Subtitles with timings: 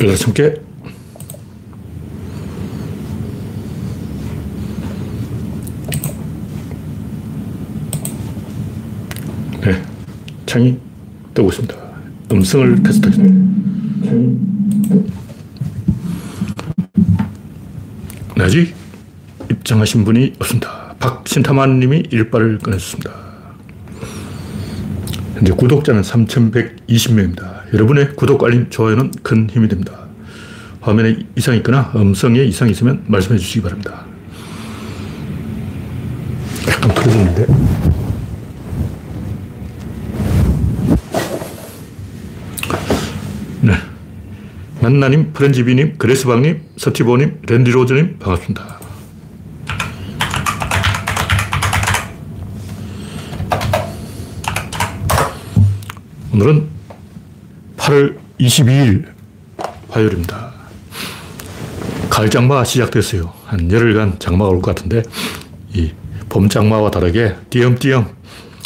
[0.00, 0.34] 열다섯
[9.60, 9.82] 네.
[10.46, 10.78] 창이
[11.34, 11.76] 뜨고 있습니다.
[12.32, 13.60] 음성을 테스트하겠습니다.
[18.36, 18.74] 네, 아직
[19.50, 20.94] 입장하신 분이 없습니다.
[20.98, 23.10] 박신타만 님이 일발을 꺼냈습니다.
[25.34, 27.59] 현재 구독자는 3,120명입니다.
[27.72, 30.06] 여러분의 구독, 알림, 좋아요는 큰 힘이 됩니다.
[30.80, 34.04] 화면에 이상이 있거나 음성에 이상이 있으면 말씀해 주시기 바랍니다.
[36.68, 37.46] 약간 틀어졌는데.
[43.62, 43.72] 네.
[44.80, 48.80] 만나님, 프렌지비님, 그레스방님, 서티보님, 랜디로즈님, 반갑습니다.
[56.32, 56.69] 오늘은
[57.90, 59.04] 8월 22일
[59.88, 60.52] 화요일입니다.
[62.08, 63.32] 가을 장마가 시작됐어요.
[63.46, 65.02] 한 열흘간 장마가 올 것 같은데,
[65.74, 65.90] 이
[66.28, 68.06] 봄 장마와 다르게 띄엄띄엄,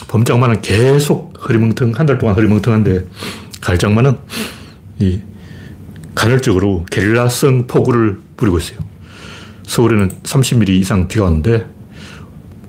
[0.09, 3.07] 봄 장마는 계속 흐리멍텅, 한 달 동안 흐리멍텅한데,
[3.63, 4.19] 가을 장마는
[5.01, 5.21] 이
[6.15, 8.79] 간헐적으로 게릴라성 폭우를 부리고 있어요.
[9.63, 11.67] 서울에는 30mm 이상 비가 왔는데,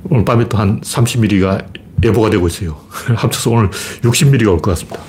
[0.09, 1.65] 오늘 밤에 또 한 30mm가
[2.05, 2.80] 예보가 되고 있어요.
[3.13, 3.69] 합쳐서 오늘
[4.03, 5.02] 60mm가 올 것 같습니다.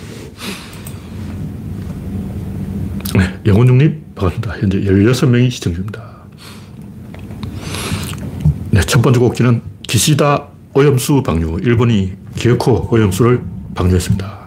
[3.06, 3.06] 네,
[3.45, 4.59] 영혼중님 반갑습니다.
[4.59, 6.17] 현재 16명이 시청 중입니다.
[8.70, 11.61] 네, 첫 번째 곡기는 기시다 오염수 방류.
[11.62, 13.41] 일본이 기어코 오염수를
[13.75, 14.47] 방류했습니다.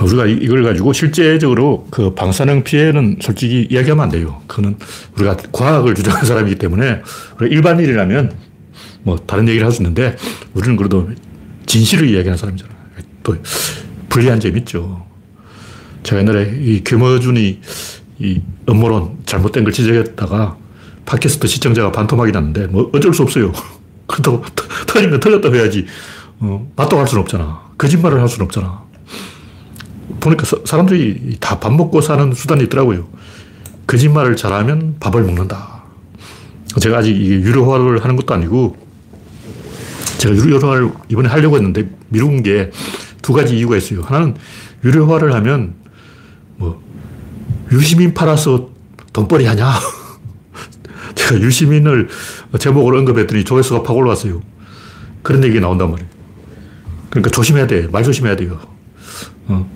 [0.00, 4.40] 우리가 이걸 가지고 실제적으로 그 방사능 피해는 솔직히 이야기하면 안 돼요.
[4.46, 4.76] 그거는
[5.16, 7.02] 우리가 과학을 주장하는 사람이기 때문에
[7.40, 8.32] 일반인이라면
[9.02, 10.16] 뭐 다른 얘기를 할 수 있는데
[10.54, 11.10] 우리는 그래도
[11.66, 12.70] 진실을 이야기하는 사람이잖아.
[13.22, 13.36] 또
[14.08, 15.06] 불리한 점이 있죠.
[16.02, 17.60] 제가 옛날에 이 김어준이
[18.20, 20.56] 이 음모론 잘못된 걸 지적했다가
[21.06, 23.52] 팟캐스트 시청자가 반토막이 났는데 뭐 어쩔 수 없어요.
[24.06, 24.44] 그렇다고
[24.86, 25.86] 틀린 건 틀렸다고 해야지.
[26.40, 27.70] 어, 맞다고 할 수는 없잖아.
[27.78, 28.82] 거짓말을 할 수는 없잖아.
[30.20, 33.06] 보니까 사 람들이 다 밥 먹고 사는 수단이 있더라고요.
[33.86, 35.82] 거짓말을 잘하면 밥을 먹는다.
[36.80, 38.76] 제가 아직 유료화를 하는 것도 아니고
[40.18, 42.70] 제가 유료화를 이번에 하려고 했는데 미룬 게
[43.22, 44.00] 두 가지 이유가 있어요.
[44.00, 44.34] 하나는
[44.82, 45.79] 유료화를 하면 뭐
[47.72, 48.70] 유시민 팔아서
[49.12, 49.72] 돈벌이 하냐.
[51.14, 52.08] 제가 유시민을
[52.58, 54.40] 제목으로 언급했더니 조회수가 팍 올라왔어요.
[55.22, 56.08] 그런 얘기가 나온단 말이에요.
[57.10, 57.86] 그러니까 조심해야 돼.
[57.88, 58.58] 말 조심해야 돼요.
[59.48, 59.68] 어.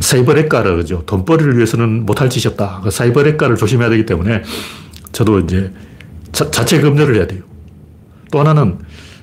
[0.00, 1.02] 사이버렉가라 그러죠.
[1.06, 2.80] 돈벌이를 위해서는 못할 짓이 없다.
[2.84, 4.42] 그 사이버렉가를 조심해야 되기 때문에
[5.12, 5.72] 저도 이제
[6.32, 7.42] 자, 자체 검열을 해야 돼요.
[8.30, 8.78] 또 하나는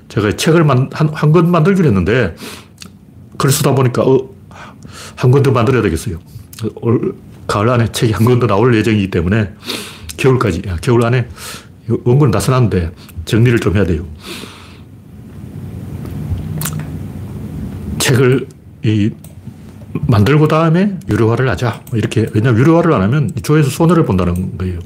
[0.08, 2.36] 제가 책을 한, 한 권 만들기로 했는데
[3.38, 4.30] 글 쓰다 보니까 어,
[5.16, 6.20] 한 권 더 만들어야 되겠어요.
[7.52, 9.52] 올, 가을 안에 책이 한 권 더 나올 예정이기 때문에
[10.18, 11.28] 겨울까지, 겨울 안에
[12.06, 12.92] 원고는 다 써놨는데
[13.26, 14.06] 정리를 좀 해야 돼요.
[18.00, 18.48] 책을
[18.84, 19.12] 이
[20.08, 21.82] 만들고 다음에 유료화를 하자.
[21.90, 22.28] 뭐 이렇게.
[22.34, 24.80] 왜냐면 유료화를 안 하면 조회수 손해를 본다는 거예요.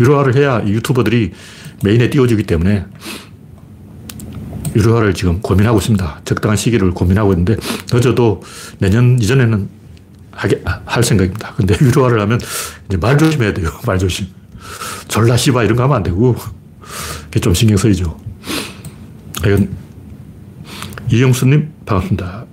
[0.00, 1.30] 유료화를 해야 유튜버들이
[1.84, 2.84] 메인에 띄워주기 때문에
[4.74, 6.22] 유료화를 지금 고민하고 있습니다.
[6.24, 7.56] 적당한 시기를 고민하고 있는데
[7.92, 8.42] 늦어도
[8.80, 9.77] 내년 이전에는
[10.38, 11.52] 하게, 할 생각입니다.
[11.54, 12.40] 근데 유료화를 하면
[12.88, 13.70] 이제 말 조심해야 돼요.
[13.84, 14.28] 말 조심.
[15.08, 16.36] 졸라 씨바 이런 거 하면 안 되고
[17.24, 18.16] 그게 좀 신경 쓰이죠.
[19.38, 19.76] 이건
[21.10, 22.46] 이영수님 반갑습니다.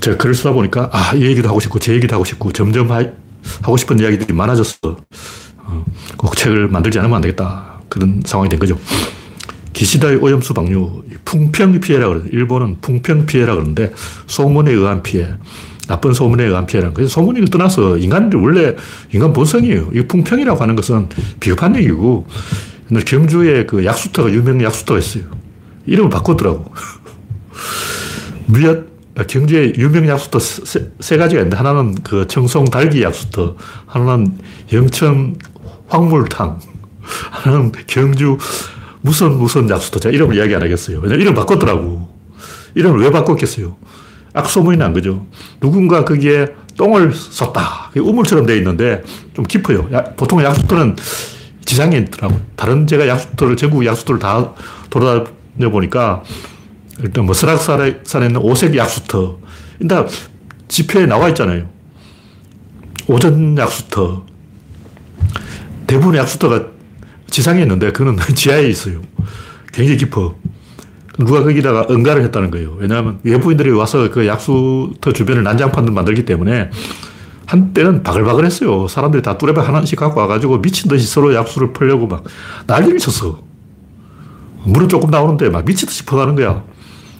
[0.00, 3.02] 제가 글을 쓰다 보니까, 아, 이 얘기도 하고 싶고, 제 얘기도 하고 싶고, 점점 하,
[3.64, 4.96] 고 싶은 이야기들이 많아졌어.
[5.58, 5.84] 어,
[6.16, 7.80] 꼭 책을 만들지 않으면 안 되겠다.
[7.88, 8.78] 그런 상황이 된 거죠.
[9.76, 12.26] 기시다의 오염수 방류, 풍평 피해라 그러죠.
[12.32, 13.92] 일본은 풍평 피해라 그러는데,
[14.26, 15.28] 소문에 의한 피해.
[15.86, 17.08] 나쁜 소문에 의한 피해라는 거예요.
[17.08, 18.74] 소문을 떠나서 인간들 원래
[19.12, 19.90] 인간 본성이에요.
[19.92, 21.10] 이 풍평이라고 하는 것은
[21.40, 22.26] 비겁한 얘기고,
[22.90, 25.24] 옛날 경주에 그 약수터가, 유명 약수터가 있어요.
[25.84, 26.72] 이름을 바꿨더라고.
[28.46, 28.86] 무엇
[29.28, 34.38] 경주에 유명 약수터 세, 세, 가지가 있는데, 하나는 그 청송 달기 약수터, 하나는
[34.72, 35.36] 영천
[35.88, 36.60] 황물탕,
[37.30, 38.38] 하나는 경주
[39.06, 40.00] 무슨 무슨 약수터.
[40.00, 40.98] 제가 이름을 이야기 안 하겠어요.
[40.98, 42.08] 왜냐면 이름 바꿨더라고.
[42.74, 43.76] 이름을 왜 바꿨겠어요?
[44.34, 45.24] 악소문이 난 거죠.
[45.60, 47.92] 누군가 거기에 똥을 썼다.
[47.96, 49.88] 우물처럼 되어 있는데 좀 깊어요.
[49.92, 50.96] 야, 보통 약수터는
[51.64, 52.40] 지상에 있더라고.
[52.56, 54.52] 다른 제가 약수터를, 전국 약수터를 다
[54.90, 56.24] 돌아다녀 보니까
[56.98, 59.38] 일단 뭐 설악산에 있는 오색 약수터.
[59.78, 60.08] 일단
[60.66, 61.68] 지표에 나와 있잖아요.
[63.06, 64.26] 오전 약수터.
[65.86, 66.75] 대부분의 약수터가
[67.30, 69.00] 지상에 있는데 그거는 지하에 있어요.
[69.72, 70.34] 굉장히 깊어.
[71.18, 72.76] 누가 거기다가 응가를 했다는 거예요.
[72.78, 76.70] 왜냐하면 외부인들이 와서 그 약수터 주변을 난장판을 만들기 때문에
[77.46, 78.88] 한때는 바글바글했어요.
[78.88, 82.24] 사람들이 다 뚜레바 하나씩 갖고 와가지고 미친 듯이 서로 약수를 풀려고 막
[82.66, 83.40] 난리를 쳤어.
[84.64, 86.64] 물은 조금 나오는데 막 미친 듯이 퍼가는 거야.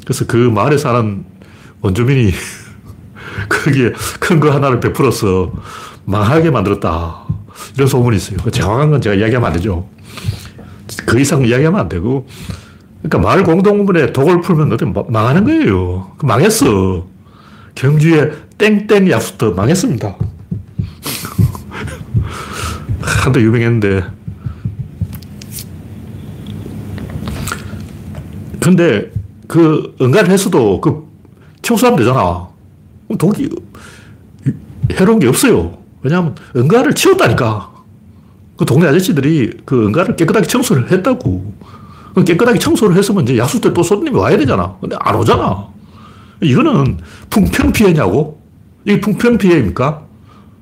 [0.04, 1.24] 그래서 그 마을에 사는
[1.80, 2.32] 원주민이
[3.48, 5.52] 거기에 큰 거 하나를 베풀어서
[6.04, 7.24] 망하게 만들었다.
[7.76, 8.38] 이런 소문이 있어요.
[8.50, 9.88] 정확한 건 제가 이야기하면 안 되죠.
[11.04, 12.26] 그 이상 이야기하면 안 되고.
[13.02, 16.12] 그러니까 마을 공동문에 독을 풀면 어떻게 망하는 거예요.
[16.22, 17.06] 망했어.
[17.74, 20.16] 경주에 땡땡 약수터 망했습니다.
[23.00, 24.04] 한때 유명했는데.
[28.60, 29.12] 근데
[29.46, 31.06] 그 응가를 했어도 그
[31.62, 32.48] 청소하면 되잖아.
[33.18, 33.48] 독이
[34.92, 35.78] 해로운 게 없어요.
[36.02, 37.75] 왜냐하면 응가를 치웠다니까.
[38.56, 41.54] 그 동네 아저씨들이 그 응가를 깨끗하게 청소를 했다고.
[42.24, 44.76] 깨끗하게 청소를 했으면 이제 약수터 또 손님이 와야 되잖아.
[44.80, 45.68] 근데 안 오잖아.
[46.42, 46.98] 이거는
[47.28, 48.40] 풍평 피해냐고?
[48.84, 50.02] 이게 풍평 피해입니까?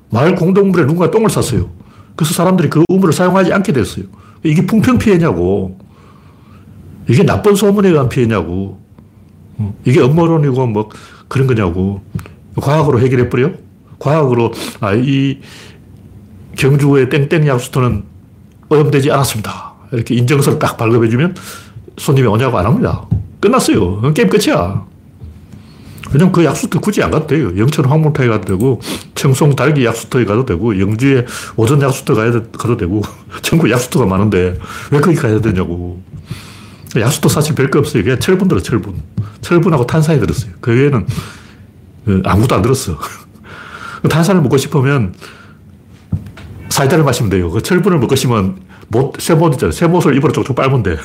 [0.09, 1.69] 마을 공동물에 누군가 똥을 쌌어요.
[2.15, 4.05] 그래서 사람들이 그 우물을 사용하지 않게 됐어요.
[4.43, 5.77] 이게 풍평 피해냐고.
[7.07, 8.79] 이게 나쁜 소문에 의한 피해냐고.
[9.57, 10.89] 어, 이게 음모론이고 뭐
[11.27, 12.01] 그런 거냐고.
[12.55, 13.51] 과학으로 해결해버려?
[13.99, 15.39] 과학으로, 아, 이
[16.55, 18.03] 경주의 땡땡 약수터는
[18.69, 19.73] 오염되지 않았습니다.
[19.91, 21.35] 이렇게 인정서를 딱 발급해주면
[21.97, 23.05] 손님이 오냐고 안 합니다.
[23.39, 24.13] 끝났어요.
[24.13, 24.85] 게임 끝이야.
[26.11, 27.51] 왜냐면 그 약수터 굳이 안 가도 돼요.
[27.57, 28.79] 영천 황물터에 가도 되고,
[29.15, 31.25] 청송 달기 약수터에 가도 되고, 영주에
[31.55, 33.01] 오전 약수터 가야 돼, 가도 되고,
[33.41, 34.57] 전국 약수터가 많은데
[34.91, 36.01] 왜 거기 가야 되냐고.
[36.95, 38.03] 약수터 사실 별거 없어요.
[38.03, 38.95] 그냥 철분 들어, 철분.
[39.41, 40.51] 철분하고 탄산이 들었어요.
[40.61, 41.05] 그 외에는
[42.05, 42.97] 그 아무것도 안 들었어.
[44.09, 45.13] 탄산을 먹고 싶으면
[46.75, 47.49] 사이다를 마시면 돼요.
[47.49, 48.57] 그 철분을 싶으면
[48.89, 49.71] 못, 쇠못 있잖아요.
[49.71, 50.97] 쇠못을 입으로 쪽쪽 빨면 돼.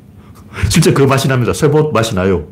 [0.68, 1.54] 실제 그 맛이 납니다.
[1.54, 2.48] 쇠못 맛이 나요.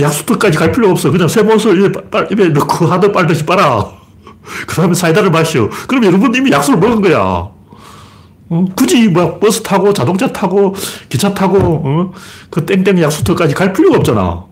[0.00, 1.10] 약수터까지 갈 필요 없어.
[1.10, 3.90] 그냥 쇠못을 입에, 빨, 입에 넣고 하도 빨듯이 빨아.
[4.68, 5.68] 그 다음에 사이다를 마셔.
[5.88, 7.20] 그럼 여러분 이미 약수를 먹은 거야.
[7.20, 8.64] 어?
[8.76, 10.76] 굳이 뭐 버스 타고 자동차 타고
[11.08, 12.12] 기차 타고 어?
[12.48, 14.44] 그 땡땡 약수터까지 갈 필요가 없잖아.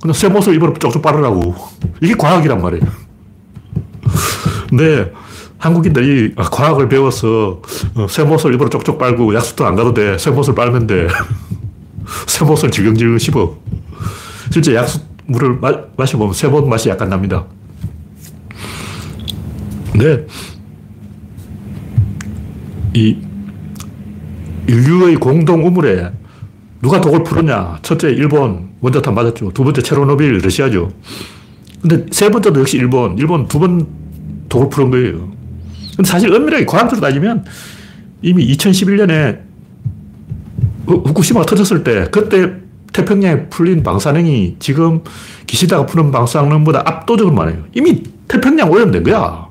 [0.00, 1.54] 그냥 쇠못을 입으로 쪽쪽 빨으라고.
[2.00, 2.86] 이게 과학이란 말이에요.
[4.70, 5.12] 근데
[5.64, 7.62] 한국인들이 과학을 배워서
[7.94, 10.18] 어, 쇠못을 입으로 쪽쪽 빨고 약수터 안 가도 돼.
[10.18, 11.08] 쇠못을 빨면 돼.
[12.26, 13.56] 쇠못을 지경지경 씹어.
[14.52, 17.46] 실제 약수 물을 마, 마셔보면 쇠못 맛이 약간 납니다.
[19.90, 20.26] 근데
[22.92, 23.16] 이
[24.66, 26.12] 인류의 공동 우물에
[26.82, 27.78] 누가 독을 풀었냐?
[27.80, 29.52] 첫째 일본 원자탄 맞았죠.
[29.54, 30.92] 두 번째 체로노빌 러시아죠.
[31.80, 33.16] 근데 세 번째도 역시 일본.
[33.16, 33.86] 일본 두 번
[34.50, 35.32] 독을 풀은 거예요.
[35.96, 37.44] 근데 사실 엄밀하게 과학적으로 따지면
[38.22, 39.40] 이미 2011년에
[40.86, 42.52] 후쿠시마가 터졌을 때 그때
[42.92, 45.02] 태평양에 풀린 방사능이 지금
[45.46, 47.64] 기시다가 푸는 방사능보다 압도적으로 많아요.
[47.74, 49.48] 이미 태평양 오염된 거야.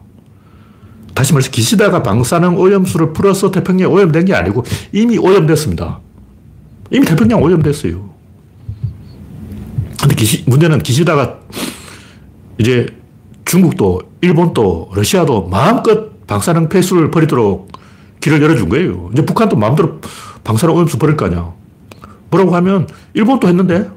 [1.14, 6.00] 다시 말해서 기시다가 방사능 오염수를 풀어서 태평양 오염된 게 아니고 이미 오염됐습니다.
[6.92, 8.14] 이미 태평양 오염됐어요.
[10.02, 11.40] 근데 기시, 문제는 기시다가
[12.58, 12.88] 이제
[13.46, 17.72] 중국도, 일본도, 러시아도 마음껏 방사능 폐수를 버리도록
[18.20, 19.12] 길을 열어준 거예요.
[19.14, 20.02] 이제 북한도 마음대로
[20.44, 21.54] 방사능 오염수 버릴 거 아니야.
[22.32, 23.88] 뭐라고 하면 일본도 했는데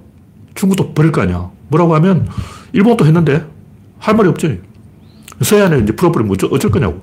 [0.55, 1.50] 중국도 버릴 거 아니야.
[1.69, 2.28] 뭐라고 하면
[2.75, 3.47] 일본도 했는데
[3.99, 4.61] 할 말이 없지.
[5.40, 7.00] 서해안에 이제 풀어버리면 어쩔, 어쩔 거냐고.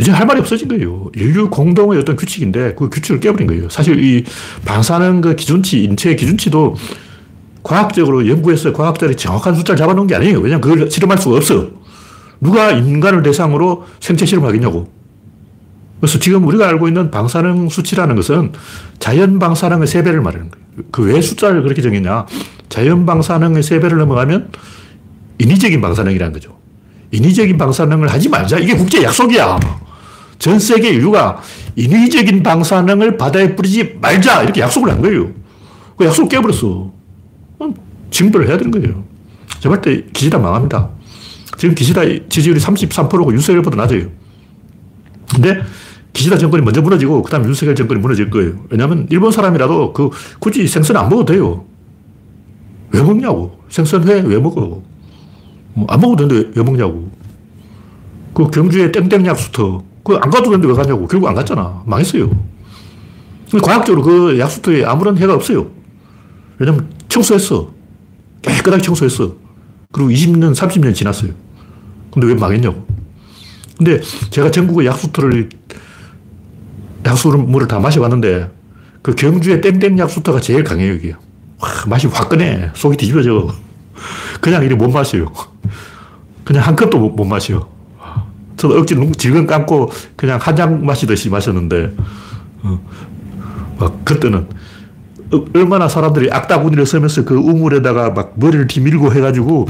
[0.00, 1.10] 이제 할 말이 없어진 거예요.
[1.14, 3.68] 인류 공동의 어떤 규칙인데 그 규칙을 깨버린 거예요.
[3.68, 4.24] 사실 이
[4.64, 6.76] 방사능 그 기준치, 인체 기준치도
[7.62, 10.38] 과학적으로 연구해서 과학자들이 정확한 숫자를 잡아놓은 게 아니에요.
[10.38, 11.85] 왜냐면 그걸 실험할 수가 없어.
[12.40, 14.90] 누가 인간을 대상으로 생체 실험하겠냐고.
[16.00, 18.52] 그래서 지금 우리가 알고 있는 방사능 수치라는 것은
[18.98, 20.66] 자연 방사능의 3배를 말하는 거예요.
[20.92, 22.26] 그 왜 숫자를 그렇게 정했냐.
[22.68, 24.50] 자연 방사능의 3배를 넘어가면
[25.38, 26.56] 인위적인 방사능이라는 거죠.
[27.12, 28.58] 인위적인 방사능을 하지 말자.
[28.58, 29.58] 이게 국제 약속이야.
[30.38, 31.40] 전 세계 인류가
[31.76, 34.42] 인위적인 방사능을 바다에 뿌리지 말자.
[34.42, 35.30] 이렇게 약속을 한 거예요.
[35.96, 36.92] 그 약속을 깨버렸어.
[38.10, 39.04] 징벌을 해야 되는 거예요.
[39.60, 40.90] 제가 볼때 기시다 망합니다.
[41.56, 44.06] 지금 기시다 지지율이 33%고 윤석열보다 낮아요.
[45.32, 45.62] 근데
[46.12, 48.52] 기시다 정권이 먼저 무너지고 그 다음에 윤석열 정권이 무너질 거예요.
[48.70, 51.64] 왜냐하면 일본 사람이라도 그 굳이 생선 안 먹어도 돼요.
[52.90, 53.58] 왜 먹냐고.
[53.68, 54.82] 생선회 왜 먹어.
[55.74, 57.10] 뭐 안 먹어도 되는데 왜 먹냐고.
[58.32, 59.82] 그 경주에 땡땡 약수터.
[60.04, 61.06] 그 안 가도 되는데 왜 가냐고.
[61.06, 61.82] 결국 안 갔잖아.
[61.84, 62.30] 망했어요.
[63.62, 65.70] 과학적으로 그 약수터에 아무런 해가 없어요.
[66.58, 67.70] 왜냐면 청소했어.
[68.42, 69.34] 깨끗하게 청소했어.
[69.92, 71.32] 그리고 20년, 30년 지났어요.
[72.16, 72.86] 근데 왜 망했냐고.
[73.76, 75.50] 근데 제가 전국의 약수터를,
[77.04, 78.50] 약수물을 다 마셔봤는데,
[79.02, 81.10] 그 경주의 땡땡 약수터가 제일 강해요, 여기.
[81.10, 82.70] 와, 맛이 화끈해.
[82.74, 83.54] 속이 뒤집어져.
[84.40, 85.30] 그냥 이리 못 마셔요.
[86.42, 87.68] 그냥 한 컵도 못, 못 마셔.
[88.56, 91.92] 저도 억지로 질근 감고 그냥 한 잔 마시듯이 마셨는데,
[92.62, 92.80] 어,
[93.78, 94.46] 막 그때는
[95.54, 99.68] 얼마나 사람들이 악다구니를 쓰면서 그 우물에다가 막 머리를 뒤밀고 해가지고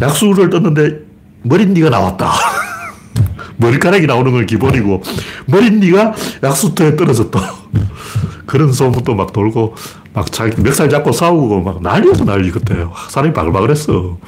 [0.00, 1.01] 약수를 떴는데
[1.42, 2.32] 머리니가 나왔다.
[3.56, 5.02] 머리카락이 나오는 건 기본이고
[5.46, 7.40] 머리니가 약수터에 떨어졌다.
[8.46, 9.74] 그런 소문도 막 돌고
[10.12, 12.86] 막 자기 멱살 잡고 싸우고 막 난리였어 난리 그때.
[13.08, 14.18] 사람이 바글바글했어.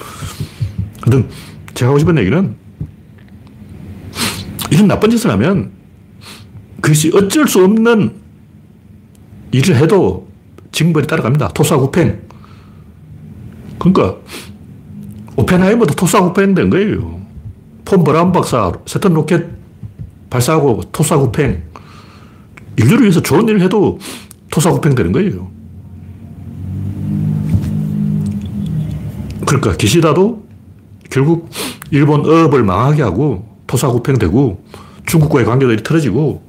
[1.02, 1.28] 근데
[1.74, 2.56] 제가 하고 싶은 얘기는
[4.70, 5.72] 이런 나쁜 짓을 하면
[6.80, 8.14] 그것이 어쩔 수 없는
[9.52, 10.28] 일을 해도
[10.72, 11.48] 징벌이 따라갑니다.
[11.48, 12.20] 토사구팽.
[13.78, 14.16] 그러니까
[15.36, 17.20] 오펜하이머도 토사구팽 된 거예요.
[17.84, 19.46] 폰 브라운 박사 세턴 로켓
[20.30, 21.62] 발사하고 토사구팽.
[22.76, 23.98] 인류를 위해서 좋은 일을 해도
[24.50, 25.50] 토사구팽 되는 거예요.
[29.46, 30.44] 그러니까 기시다도
[31.10, 31.50] 결국
[31.90, 34.64] 일본 어업을 망하게 하고 토사구팽 되고
[35.06, 36.42] 중국과의 관계들이 틀어지고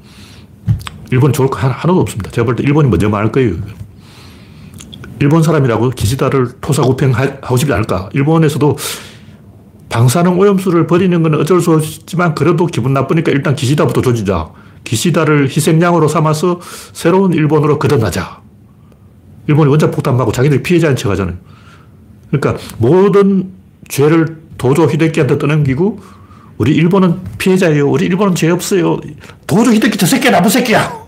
[1.12, 2.32] 일본 좋을 거 하나도 없습니다.
[2.32, 3.56] 제가 볼 때 일본이 먼저 망할 거예요.
[5.20, 8.10] 일본 사람이라고 기시다를 토사구팽하고 싶지 않을까?
[8.14, 8.78] 일본에서도
[9.90, 14.50] 방사능 오염수를 버리는 건 어쩔 수 없지만 그래도 기분 나쁘니까 일단 기시다부터 조지자.
[14.84, 16.60] 기시다를 희생양으로 삼아서
[16.94, 18.42] 새로운 일본으로 거듭나자.
[19.48, 21.36] 일본이 원자 폭탄 맞고 자기들이 피해자인 척 하잖아요.
[22.30, 23.52] 그러니까 모든
[23.88, 26.00] 죄를 도조 히데키한테 떠넘기고
[26.58, 27.90] 우리 일본은 피해자예요.
[27.90, 29.00] 우리 일본은 죄 없어요.
[29.48, 31.06] 도조 히데키 저 새끼야 나쁜 새끼야.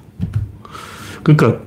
[1.24, 1.60] 그러니까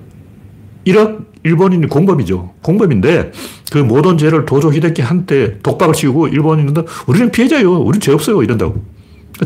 [0.87, 2.54] 1억 일본인이 공범이죠.
[2.62, 3.32] 공범인데
[3.73, 7.78] 그 모든 죄를 도조 히데키 한테 독박을 씌우고 일본인들은 우리는 피해자예요.
[7.78, 8.42] 우리는 죄 없어요.
[8.42, 8.85] 이런다고.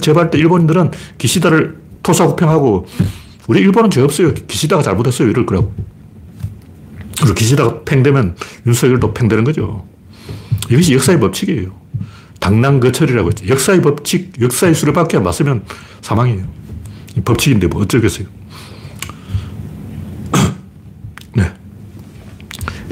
[0.01, 2.87] 제발 때 일본인들은 기시다를 토사구팽하고
[3.47, 4.35] 우리 일본은 죄 없어요.
[4.35, 5.29] 기시다가 잘못했어요.
[5.29, 5.73] 이럴 거라고.
[7.21, 8.37] 그리고 기시다가 팽되면
[8.67, 9.87] 윤석열도 팽되는 거죠.
[10.71, 11.71] 이것이 역사의 법칙이에요.
[12.41, 13.49] 당랑거철이라고 했죠.
[13.49, 15.65] 역사의 법칙, 역사의 수레바퀴 맞으면
[16.01, 16.45] 사망이에요.
[17.25, 18.27] 법칙인데 뭐 어쩌겠어요.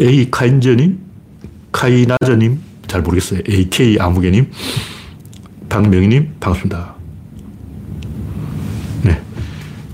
[0.01, 0.99] A 카인저님,
[1.71, 3.41] 카이나저님, 잘 모르겠어요.
[3.49, 4.51] AK 아무개님,
[5.69, 6.95] 박명희님, 반갑습니다.
[9.03, 9.21] 네.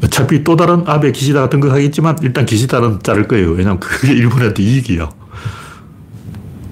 [0.03, 3.51] 어차피 또 다른 아베 기시다가 등극하겠지만 일단 기시다는 자를 거예요.
[3.51, 5.09] 왜냐하면 그게 일본한테 이익이야.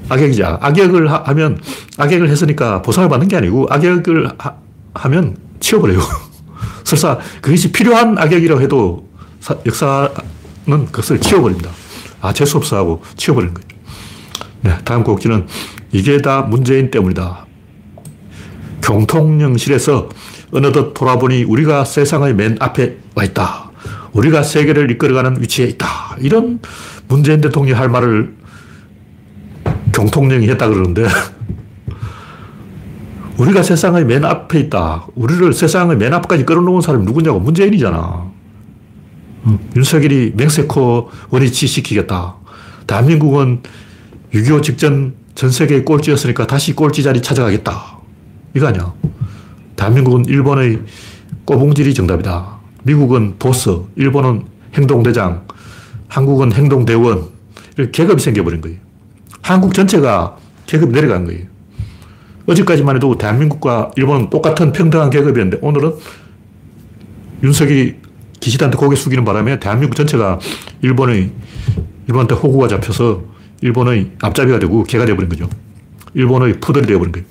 [0.08, 0.58] 악역이자.
[0.60, 1.60] 악역을 하, 면
[1.98, 6.00] 악역을 했으니까 보상을 받는 게 아니고 악역을 하, 면 치워버려요.
[6.84, 9.08] 설사 그것이 필요한 악역이라고 해도
[9.40, 11.70] 사, 역사는 그것을 치워버립니다.
[12.26, 13.66] 아, 재수없어 하고 치워버리는 거죠.
[14.62, 15.46] 네, 다음 곡지는
[15.92, 17.46] 이게 다 문재인 때문이다.
[18.82, 20.08] 경통령실에서
[20.52, 23.70] 어느덧 돌아보니 우리가 세상의 맨 앞에 와 있다.
[24.12, 26.16] 우리가 세계를 이끌어가는 위치에 있다.
[26.20, 26.60] 이런
[27.08, 28.34] 문재인 대통령이 할 말을
[29.92, 31.06] 경통령이 했다 그러는데
[33.38, 35.06] 우리가 세상의 맨 앞에 있다.
[35.14, 38.35] 우리를 세상의 맨 앞까지 끌어놓은 사람이 누구냐고 문재인이잖아.
[39.76, 42.36] 윤석열이 맹세코 원위치 시키겠다.
[42.86, 43.62] 대한민국은
[44.32, 47.98] 6.25 직전 전 세계 꼴찌였으니까 다시 꼴찌 자리 찾아가겠다.
[48.54, 48.92] 이거 아니야.
[49.76, 50.80] 대한민국은 일본의
[51.44, 52.56] 꼬봉질이 정답이다.
[52.82, 55.46] 미국은 보스, 일본은 행동대장,
[56.08, 57.26] 한국은 행동대원.
[57.76, 58.78] 이렇게 계급이 생겨버린 거예요.
[59.42, 60.36] 한국 전체가
[60.66, 61.44] 계급이 내려간 거예요.
[62.46, 65.92] 어제까지만 해도 대한민국과 일본은 똑같은 평등한 계급이었는데 오늘은
[67.42, 67.96] 윤석이
[68.40, 70.38] 기시다한테 고개 숙이는 바람에 대한민국 전체가
[70.82, 71.32] 일본의,
[72.08, 73.22] 일본한테 호구가 잡혀서
[73.62, 75.48] 일본의 앞잡이가 되고 개가 되어버린 거죠.
[76.14, 77.26] 일본의 푸들이 되어버린 거예요.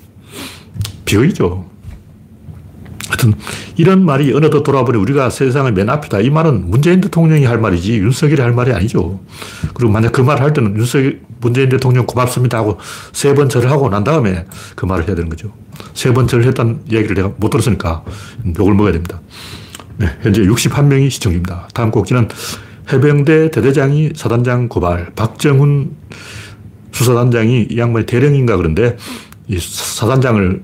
[1.04, 1.66] 비극이죠.
[3.08, 3.34] 하여튼,
[3.76, 6.20] 이런 말이 어느덧 돌아보니 우리가 세상의 맨 앞이다.
[6.20, 9.20] 이 말은 문재인 대통령이 할 말이지 윤석열이 할 말이 아니죠.
[9.74, 12.78] 그리고 만약 그 말을 할 때는 윤석열, 문재인 대통령 고맙습니다 하고
[13.12, 15.52] 세 번 절을 하고 난 다음에 그 말을 해야 되는 거죠.
[15.94, 18.02] 세 번 절을 했다는 얘기를 내가 못 들었으니까
[18.58, 19.20] 욕을 먹어야 됩니다.
[19.98, 21.68] 네, 현재 61명이 시청 중입니다.
[21.72, 22.28] 다음 곡지는
[22.92, 25.12] 해병대 대대장이 사단장 고발.
[25.14, 25.96] 박정훈
[26.92, 28.96] 수사단장이 이 양반이 대령인가 그런데
[29.48, 30.62] 이 사단장을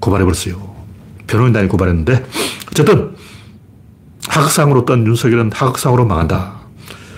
[0.00, 0.74] 고발해버렸어요.
[1.26, 2.24] 변호인단이 고발했는데
[2.70, 3.14] 어쨌든
[4.28, 6.60] 하극상으로 떤 윤석열은 하극상으로 망한다.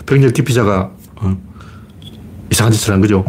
[0.06, 1.36] 병력 기피자가 어,
[2.50, 3.24] 이상한 짓을 한 거죠.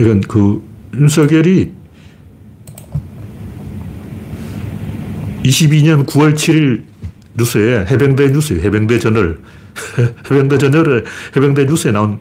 [0.00, 0.62] 이건 그
[0.94, 1.72] 윤석열이
[5.44, 6.82] 22년 9월 7일
[7.36, 9.38] 뉴스에 해병대 뉴스, 해병대 저널,
[10.30, 11.04] 해병대 저널에
[11.36, 12.20] 해병대 뉴스에 나온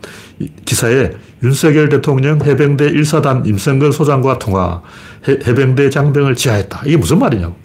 [0.66, 1.12] 기사에
[1.44, 4.82] 윤석열 대통령 해병대 1사단 임성근 소장과 통화,
[5.28, 6.84] 해, 해병대 장병을 지하했다.
[6.86, 7.56] 이게 무슨 말이냐고.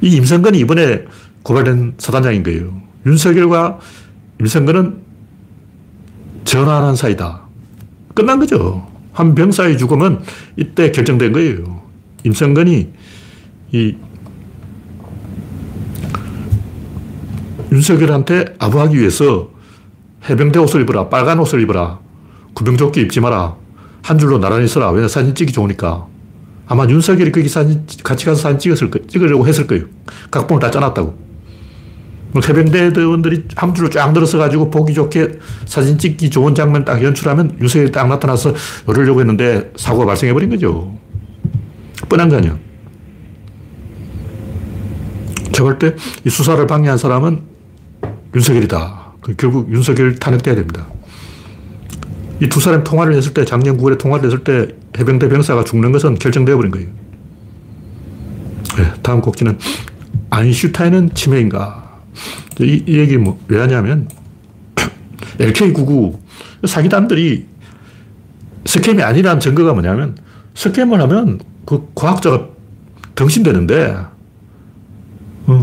[0.00, 1.04] 이 임성근이 이번에
[1.42, 2.82] 고발된 사단장인 거예요.
[3.06, 3.78] 윤석열과
[4.40, 4.96] 임성근은
[6.44, 7.42] 전환한 사이다.
[8.14, 8.86] 끝난 거죠.
[9.12, 10.20] 한 병사의 죽음은
[10.56, 11.82] 이때 결정된 거예요.
[12.24, 12.92] 임성근이
[13.72, 13.96] 이
[17.72, 19.48] 윤석열한테 아부하기 위해서
[20.28, 21.08] 해병대 옷을 입어라.
[21.08, 21.98] 빨간 옷을 입어라.
[22.54, 23.56] 구명조끼 입지 마라.
[24.02, 24.90] 한 줄로 나란히 서라.
[24.90, 26.06] 왜냐 사진 찍기 좋으니까.
[26.66, 29.84] 아마 윤석열이 거기 사진, 같이 가서 사진 찍었을 거, 찍으려고 했을 거예요.
[30.30, 31.32] 각본을 다 짜놨다고.
[32.32, 37.92] 뭐 해병대원들이 한 줄로 쫙 늘어서가지고 보기 좋게 사진 찍기 좋은 장면 딱 연출하면 윤석열이
[37.92, 38.54] 딱 나타나서
[38.88, 40.96] 이러려고 했는데 사고가 발생해버린 거죠.
[42.08, 42.56] 뻔한 거 아니야.
[45.52, 47.51] 제가 볼 때 이 수사를 방해한 사람은
[48.34, 49.12] 윤석열이다.
[49.20, 50.86] 그 결국 윤석열 탄핵돼야 됩니다.
[52.42, 56.16] 이 두 사람 통화를 했을 때, 작년 9월에 통화를 했을 때 해병대 병사가 죽는 것은
[56.16, 56.88] 결정되어 버린 거예요.
[58.76, 59.58] 네, 다음 곡지는
[60.30, 62.00] 아인슈타인은 치매인가?
[62.60, 64.08] 이, 이 얘기 뭐, 왜 하냐면,
[65.38, 66.18] LK99
[66.66, 67.46] 사기단들이
[68.64, 70.16] 스캠이 아니라는 증거가 뭐냐면,
[70.54, 72.48] 스캠을 하면 그 과학자가
[73.14, 74.11] 덩신되는데, 어,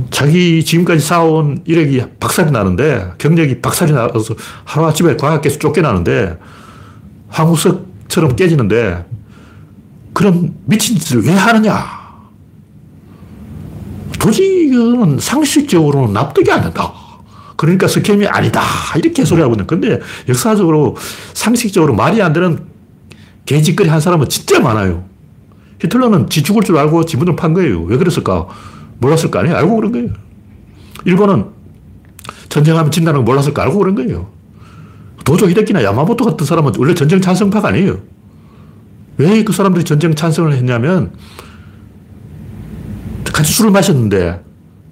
[0.10, 6.38] 자기 지금까지 쌓아온 이력이 박살이 나는데, 경력이 박살이 나서 하루아침에 과학계에서 쫓겨나는데,
[7.30, 9.06] 황우석처럼 깨지는데,
[10.14, 12.00] 그런 미친 짓을 왜 하느냐?
[14.20, 16.92] 도저히 이건 상식적으로는 납득이 안 된다.
[17.56, 18.62] 그러니까 스캠이 아니다.
[18.98, 20.98] 이렇게 소리하고 있는 건데, 역사적으로,
[21.34, 22.68] 상식적으로 말이 안 되는
[23.46, 25.06] 개짓거리 한 사람은 진짜 많아요.
[25.82, 27.82] 히틀러는 지 죽을 줄 알고 지분을 판 거예요.
[27.84, 28.48] 왜 그랬을까?
[29.00, 29.56] 몰랐을 거 아니에요?
[29.58, 30.10] 알고 그런 거예요.
[31.06, 31.46] 일본은
[32.50, 34.30] 전쟁하면 진다는 걸 몰랐을 거 알고 그런 거예요.
[35.24, 38.00] 도조 히데키나 야마모토 같은 사람은 원래 전쟁 찬성파가 아니에요.
[39.18, 41.12] 왜 그 사람들이 전쟁 찬성을 했냐면
[43.34, 44.42] 같이 술을 마셨는데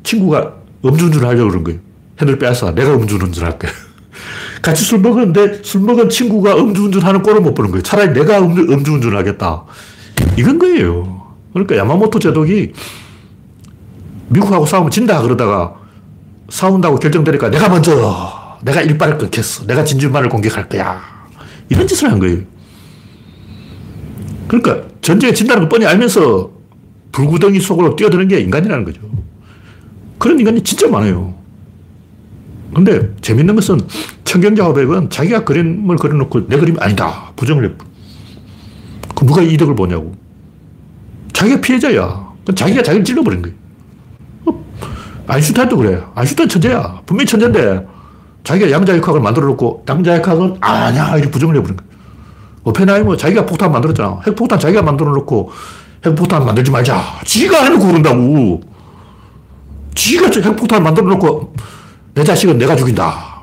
[0.03, 0.53] 친구가
[0.85, 1.79] 음주운전을 하려고 그런 거예요.
[2.19, 2.71] 핸들 빼앗아.
[2.75, 3.71] 내가 음주운전 할 거야.
[4.61, 7.83] 같이 술 먹었는데 술 먹은 친구가 음주운전 하는 꼴을 못 보는 거예요.
[7.83, 9.63] 차라리 내가 음주, 음주운전을 하겠다.
[10.37, 11.35] 이건 거예요.
[11.53, 12.73] 그러니까 야마모토 제독이
[14.29, 15.75] 미국하고 싸우면 진다 그러다가
[16.49, 19.65] 싸운다고 결정되니까 내가 먼저 내가 일발을 끊겠어.
[19.65, 21.01] 내가 진주만을 공격할 거야.
[21.69, 22.39] 이런 짓을 한 거예요.
[24.47, 26.51] 그러니까 전쟁에 진다는 걸 뻔히 알면서
[27.11, 29.01] 불구덩이 속으로 뛰어드는 게 인간이라는 거죠.
[30.17, 31.35] 그런 인간이 진짜 많아요.
[32.73, 33.79] 근데 재밌는 것은
[34.23, 37.31] 청경자 화백은 자기가 그림을 그려놓고 내 그림이 아니다.
[37.35, 37.73] 부정을 해.
[39.15, 40.15] 그 누가 이득을 보냐고.
[41.33, 42.27] 자기가 피해자야.
[42.55, 43.66] 자기가 자기를 찔러버린 거예요.
[45.27, 46.01] 아인슈타인도 그래.
[46.15, 47.01] 아인슈타인 천재야.
[47.05, 47.85] 분명히 천재인데
[48.43, 51.15] 자기가 양자역학을 만들어 놓고 양자역학은 아니야.
[51.17, 51.87] 이렇게 부정을 해버린 거야.
[52.63, 54.21] 오펜하이머 자기가 폭탄 만들었잖아.
[54.25, 55.51] 핵폭탄 자기가 만들어 놓고
[56.05, 57.01] 핵폭탄 만들지 말자.
[57.25, 58.61] 지가 해놓고 그런다고.
[59.95, 61.53] 지가 핵폭탄 만들어 놓고
[62.13, 63.37] 내 자식은 내가 죽인다.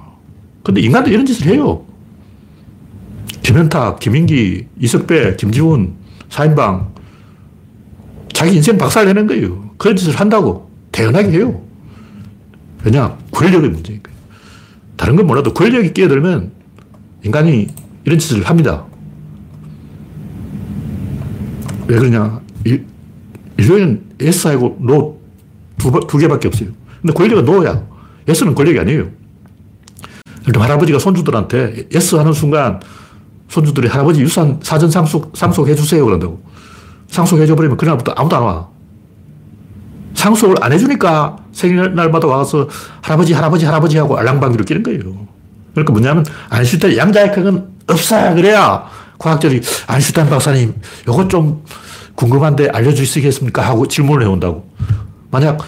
[0.62, 1.84] 근데 인간도 이런 짓을 해요.
[3.42, 5.94] 김현탁, 김인기, 이석배, 김지훈,
[6.30, 6.94] 사인방.
[8.32, 9.70] 자기 인생 박살 내는 거예요.
[9.76, 10.70] 그런 짓을 한다고.
[10.92, 11.60] 태연하게 해요.
[12.84, 13.16] 왜냐?
[13.30, 14.12] 권력의 문제니까.
[14.96, 16.52] 다른 건 몰라도 권력이 끼어들면
[17.24, 17.68] 인간이
[18.04, 18.84] 이런 짓을 합니다.
[21.86, 22.40] 왜 그러냐?
[23.56, 25.18] 인류에는 S하고 NO
[25.78, 26.70] 두, 두 개밖에 없어요.
[27.00, 27.82] 근데 권력은 NO야.
[28.28, 29.08] S는 권력이 아니에요.
[30.42, 32.80] 그러니까 할아버지가 손주들한테 S 하는 순간
[33.48, 36.04] 손주들이 할아버지 유산 사전 상속, 상속해 주세요.
[36.04, 36.42] 그런다고.
[37.08, 38.68] 상속해 줘버리면 그날부터 아무도 안 와.
[40.24, 42.66] 상속을 안 해주니까 생일날마다 와서
[43.02, 45.26] 할아버지, 할아버지, 할아버지 하고 알랑방귀를 끼는 거예요.
[45.74, 48.32] 그러니까 뭐냐면 안슈타인 양자역학은 없어.
[48.34, 48.84] 그래야
[49.18, 50.74] 과학자들이 안슈타인 박사님,
[51.08, 51.62] 요거 좀
[52.14, 53.60] 궁금한데 알려주시겠습니까?
[53.62, 54.66] 하고 질문을 해온다고.
[55.30, 55.58] 만약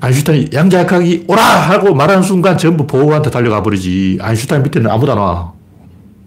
[0.00, 1.42] 아인슈타인이 양자역학이 오라!
[1.42, 4.18] 하고 말하는 순간 전부 보호한테 달려가 버리지.
[4.20, 5.52] 아인슈타인 밑에는 아무도 안 와.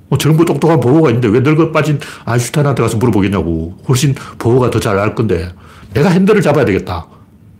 [0.07, 3.77] 뭐 전부 똑똑한 보어가 있는데 왜 늙어 빠진 아인슈타인한테 가서 물어보겠냐고.
[3.89, 5.49] 훨씬 보어가 더 잘 알 건데.
[5.93, 7.07] 내가 핸들을 잡아야 되겠다.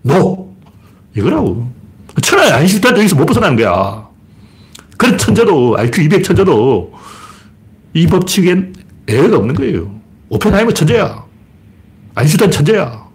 [0.04, 0.56] No!
[1.16, 1.70] 이거라고.
[2.22, 4.08] 천하에 아인슈타인 여기서 못 벗어나는 거야.
[4.98, 6.94] 그런 천재도, IQ 200 천재도
[7.94, 8.76] 이 법칙엔
[9.08, 10.00] 예외가 없는 거예요.
[10.30, 11.26] 오펜하이머 천재야.
[12.16, 13.06] 아인슈타인 천재야.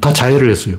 [0.00, 0.76] 다 자해를 했어요.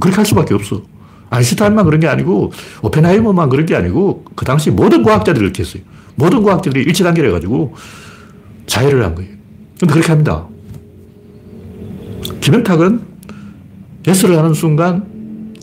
[0.00, 0.82] 그렇게 할 수밖에 없어.
[1.30, 5.82] 아인슈타인만 그런 게 아니고, 오펜하이머만 그런 게 아니고, 그 당시 모든 과학자들이 그렇게 했어요.
[6.14, 7.74] 모든 과학자들이 일치단계를 해가지고
[8.66, 9.30] 자해를 한 거예요.
[9.78, 10.46] 근데 그렇게 합니다.
[12.42, 13.00] 김현탁은
[14.06, 15.06] 예설을 하는 순간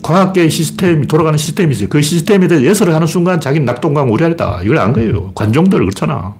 [0.02, 1.88] 과학계의 시스템이 돌아가는 시스템이 있어요.
[1.90, 4.62] 그 시스템에 대해 예설을 하는 순간 자기는 낙동강 오리알이다.
[4.64, 5.30] 이걸 안 거예요.
[5.34, 6.34] 관종들 그렇잖아.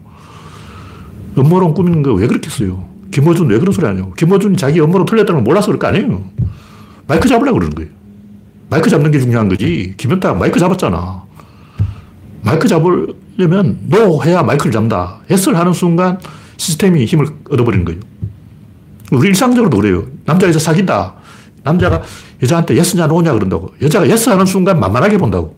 [1.37, 2.89] 음모론 꾸미는 거 왜 그렇게 써요?
[3.13, 4.15] 김호준 왜 그런 소리 하냐고.
[4.15, 6.25] 김호준이 자기 음모론 틀렸다는 걸 몰라서 그럴 거 아니에요.
[7.07, 7.91] 마이크 잡으려고 그러는 거예요.
[8.71, 9.95] 마이크 잡는 게 중요한 거지.
[9.99, 11.23] 김현탁 마이크 잡았잖아.
[12.43, 15.19] 마이크 잡으려면 no 해야 마이크를 잡는다.
[15.31, 16.19] yes를 하는 순간
[16.57, 18.01] 시스템이 힘을 얻어버리는 거예요.
[19.11, 20.05] 우리 일상적으로도 그래요.
[20.25, 21.15] 남자, 여자 사귄다.
[21.63, 22.03] 남자가
[22.43, 23.73] 여자한테 yes냐 no냐 그런다고.
[23.83, 25.57] 여자가 yes 하는 순간 만만하게 본다고.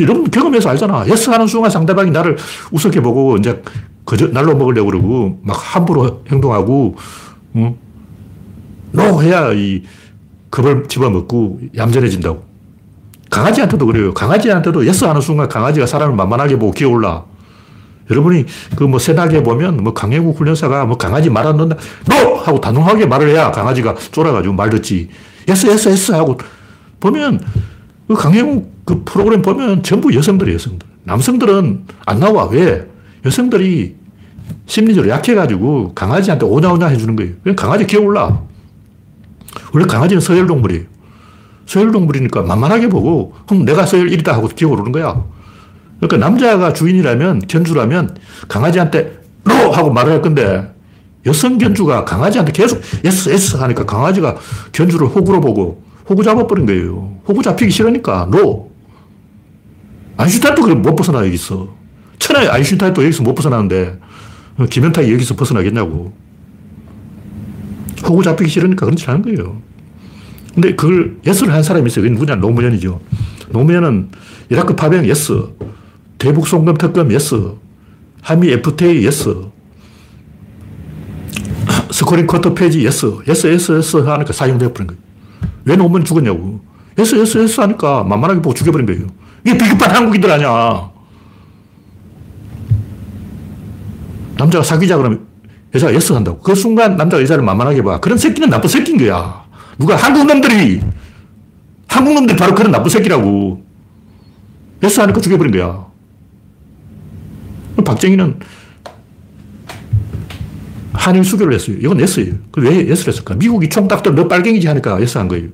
[0.00, 1.06] 여러분 경험해서 알잖아.
[1.08, 2.36] yes 하는 순간 상대방이 나를
[2.70, 3.62] 우습게 보고 이제
[4.04, 6.96] 그저 날로 먹으려고 그러고 막 함부로 행동하고,
[7.56, 7.76] 응?
[8.92, 9.82] No 해야 이
[10.50, 12.42] 겁을 집어먹고 얌전해진다고.
[13.30, 14.12] 강아지한테도 그래요.
[14.12, 17.24] 강아지한테도 yes 하는 순간 강아지가 사람을 만만하게 보고 기어올라.
[18.12, 18.44] 여러분이
[18.76, 21.76] 그 뭐 세나개 보면 뭐 강형욱 훈련사가 뭐 강아지 말 안 듣는다.
[22.08, 22.36] No!
[22.36, 25.08] 하고 단호하게 말을 해야 강아지가 쫄아가지고 말 듣지.
[25.48, 26.36] Yes, yes, yes 하고
[27.00, 27.40] 보면
[28.08, 30.86] 그 강형욱 그 프로그램 보면 전부 여성들이에요, 여성들.
[31.04, 32.44] 남성들은 안 나와.
[32.46, 32.86] 왜?
[33.24, 33.96] 여성들이
[34.66, 37.32] 심리적으로 약해가지고 강아지한테 오냐오냐 해주는 거예요.
[37.42, 38.40] 그냥 강아지 기어올라.
[39.72, 40.84] 원래 강아지는 서열동물이에요.
[41.66, 45.24] 서열동물이니까 만만하게 보고, 그럼 내가 서열 1이다 하고 기어오르는 거야.
[46.02, 48.16] 그러니까 남자가 주인이라면, 견주라면
[48.48, 49.52] 강아지한테 no!
[49.70, 50.68] 하고 말을 할 건데,
[51.26, 54.36] 여성 견주가 강아지한테 계속 yes, yes 하니까 강아지가
[54.72, 57.18] 견주를 호구로 보고, 호구 잡아버린 거예요.
[57.28, 58.72] 호구 잡히기 싫으니까 no!
[60.16, 61.68] 아인슈타인도 그럼 못 벗어나, 여기서.
[62.18, 64.00] 천하의 아인슈타인도 여기서 못 벗어나는데,
[64.68, 66.12] 김현탁이 여기서 벗어나겠냐고.
[68.04, 69.62] 호구 잡히기 싫으니까 그런 짓 하는 거예요.
[70.52, 72.02] 근데 그걸 yes를 한 사람이 있어요.
[72.02, 72.34] 그게 누구냐?
[72.34, 73.00] 노무현이죠.
[73.50, 74.10] 노무현은
[74.50, 75.44] 이라크 파병 yes.
[76.22, 77.34] 대북 송금 특검 yes.
[78.20, 79.34] 한미 FTA yes.
[81.90, 83.12] 스크린 쿼터 폐지 yes.
[83.26, 85.02] Yes, yes, yes 하니까 사용되어 버린 거예요.
[85.64, 86.60] 왜 노무현 죽었냐고.
[86.96, 89.08] Yes, yes, yes 하니까 만만하게 보고 죽여버린 거예요.
[89.44, 90.92] 이게 비겁한 한국인들 아니야.
[94.38, 95.26] 남자가 사귀자 그러면
[95.74, 96.38] 여자가 yes 한다고.
[96.38, 97.98] 그 순간 남자가 여자를 만만하게 봐.
[97.98, 99.42] 그런 새끼는 나쁜 새끼인 거야.
[99.76, 100.82] 누가 한국 놈들이,
[101.88, 103.64] 한국 놈들이 바로 그런 나쁜 새끼라고.
[104.84, 105.91] Yes 하니까 죽여버린 거야.
[107.76, 108.40] 박정희는
[110.92, 111.76] 한일 수교를 했어요.
[111.80, 112.34] 이건 yes예요.
[112.58, 113.34] 왜 yes를 했을까?
[113.34, 115.48] 미국이 총 딱들 너 빨갱이지 하니까 yes 한 거예요.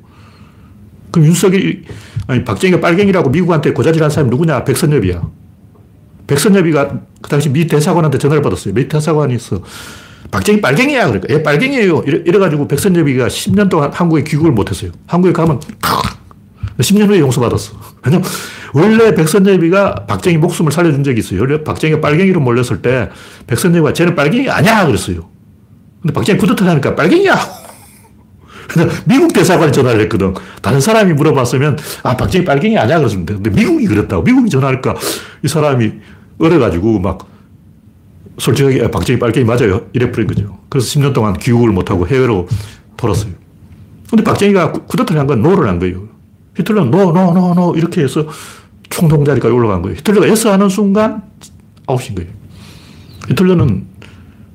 [1.11, 1.85] 그럼 윤석이,
[2.27, 4.65] 아니, 박정희가 빨갱이라고 미국한테 고자질한 사람이 누구냐?
[4.65, 5.23] 백선엽이야.
[6.27, 8.75] 백선엽이가 그 당시 미 대사관한테 전화를 받았어요.
[8.75, 9.63] 미 대사관이 있어.
[10.31, 11.07] 박정희 빨갱이야.
[11.07, 11.35] 그러니까.
[11.35, 12.03] 얘 빨갱이에요.
[12.07, 14.91] 이래, 이래가지고 백선엽이가 10년 동안 한국에 귀국을 못했어요.
[15.07, 15.61] 한국에 가면
[16.79, 17.73] 10년 후에 용서받았어.
[18.05, 18.27] 왜냐면
[18.73, 21.41] 원래 백선엽이가 박정희 목숨을 살려준 적이 있어요.
[21.41, 23.09] 원래 박정희가 빨갱이로 몰렸을 때
[23.47, 24.87] 백선엽이가 쟤는 빨갱이 아니야.
[24.87, 25.29] 그랬어요.
[26.01, 27.37] 근데 박정희 쿠데타 하니까 빨갱이야.
[29.07, 30.35] 미국 대사관이 전화를 했거든.
[30.61, 32.99] 다른 사람이 물어봤으면, 아, 박정희 빨갱이 아니야.
[32.99, 33.35] 그랬으면 돼.
[33.35, 34.23] 근데 미국이 그랬다고.
[34.23, 34.95] 미국이 전화하니까
[35.43, 35.93] 이 사람이
[36.39, 37.27] 얼어가지고 막
[38.37, 39.87] 솔직하게 박정희 빨갱이 맞아요.
[39.95, 40.59] 이래 버린 거죠.
[40.69, 42.47] 그래서 10년 동안 귀국을 못하고 해외로
[42.97, 43.33] 돌았어요.
[44.11, 46.08] 근데 박정희가 쿠데타를 한 건 no를 한 거예요.
[46.59, 48.27] 히틀러는 no, no, no, no 이렇게 해서
[48.91, 49.97] 총통 자리까지 올라간 거예요.
[49.99, 51.23] 히틀러가 yes 하는 순간
[51.87, 52.31] 아웃인 거예요.
[53.29, 53.87] 히틀러는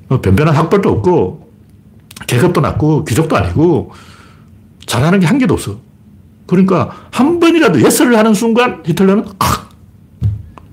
[0.08, 1.50] 뭐 변변한 학벌도 없고
[2.26, 3.92] 계급도 낮고 귀족도 아니고
[4.86, 5.78] 잘하는 게 한 개도 없어.
[6.46, 9.24] 그러니까 한 번이라도 yes를 하는 순간 히틀러는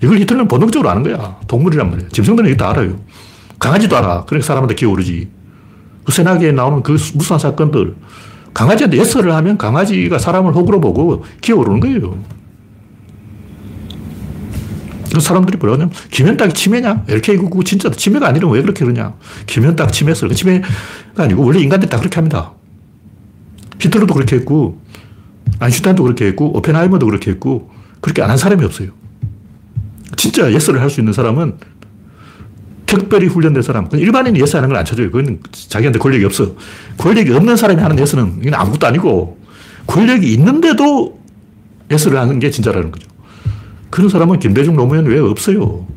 [0.04, 1.38] 이걸 히틀러는 본능적으로 아는 거야.
[1.48, 2.10] 동물이란 말이야.
[2.10, 3.00] 짐승들은 이거 다 알아요.
[3.60, 4.26] 강아지도 알아.
[4.26, 5.30] 그러니까 사람한테 기어오르지.
[6.04, 7.96] 그 세나개에 나오는 그 무수한 사건들.
[8.54, 12.24] 강아지한테 yes를 하면 강아지가 사람을 호구로 보고 기어오르는 거예요.
[15.14, 17.04] 그 사람들이 뭐라 하냐면, 김현탁이 치매냐?
[17.06, 19.14] LK99 진짜 치매가 아니라면 왜 그렇게 그러냐?
[19.46, 20.28] 김현탁 치매했어.
[20.28, 20.68] 그 치매가
[21.18, 22.54] 아니고, 원래 인간들이 다 그렇게 합니다.
[23.80, 24.80] 히틀러도 그렇게 했고,
[25.60, 28.90] 아인슈타인도 그렇게 했고, 오펜하이머도 그렇게 했고, 그렇게 안 한 사람이 없어요.
[30.16, 31.58] 진짜 yes를 할수 있는 사람은
[32.92, 33.88] 특별히 훈련된 사람.
[33.94, 35.10] 일반인이 yes 하는 걸 안 쳐줘요.
[35.12, 36.56] 그건 자기한테 권력이 없어.
[36.98, 39.38] 권력이 없는 사람이 하는 yes는 이건 아무것도 아니고,
[39.88, 41.18] 권력이 있는데도
[41.90, 43.08] yes를 하는 게 진짜라는 거죠.
[43.90, 45.88] 그런 사람은 김대중 노무현 외에 없어요.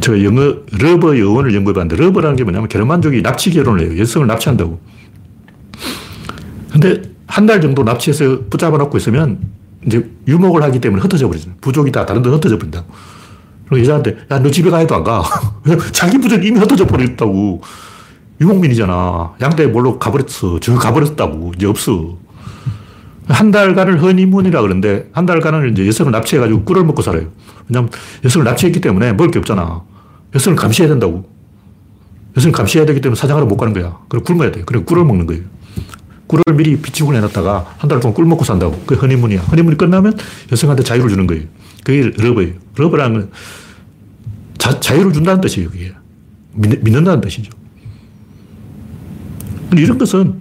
[0.00, 3.98] 제가 영어, love 어원을 연구해봤는데, love라는 게 뭐냐면, 게르만족이 납치 결혼을 해요.
[3.98, 4.80] 여성을 납치한다고.
[6.72, 9.38] 근데 한 달 정도 납치해서 붙잡아 놓고 있으면,
[9.86, 11.50] 이제 유목을 하기 때문에 흩어져 버리죠.
[11.60, 12.04] 부족이 다.
[12.04, 12.84] 다른 데 흩어져 버린다.
[13.70, 15.22] 그리고 여자한테, 야, 너 집에 가라 해도 안 가.
[15.92, 17.62] 자기 부족이 이미 흩어져 버렸다고.
[18.40, 19.34] 유목민이잖아.
[19.40, 20.58] 양떼 몰러 가버렸어.
[20.60, 21.52] 저 가버렸다고.
[21.56, 22.16] 이제 없어.
[23.28, 27.28] 한 달간을 허니문이라 그러는데, 한 달간을 이제 여성을 납치해가지고 꿀을 먹고 살아요.
[27.68, 27.90] 왜냐면
[28.24, 29.82] 여성을 납치했기 때문에 먹을 게 없잖아.
[30.34, 31.28] 여성을 감시해야 된다고.
[32.36, 33.98] 여성을 감시해야 되기 때문에 사냥하러 못 가는 거야.
[34.08, 34.62] 그래 굶어야 돼.
[34.66, 35.42] 그래 꿀을 먹는 거예요.
[36.26, 38.72] 꿀을 미리 비치고 내놨다가 한 달 동안 꿀 먹고 산다고.
[38.86, 39.40] 그게 허니문이야.
[39.42, 40.16] 허니문이 끝나면
[40.50, 41.44] 여성한테 자유를 주는 거예요.
[41.84, 42.54] 그게 love예요.
[42.76, 43.30] love라는 건
[44.58, 45.70] 자, 자유를 준다는 뜻이에요.
[45.70, 45.92] 그게.
[46.52, 47.50] 믿, 믿는다는 뜻이죠.
[49.72, 50.40] 이런 것은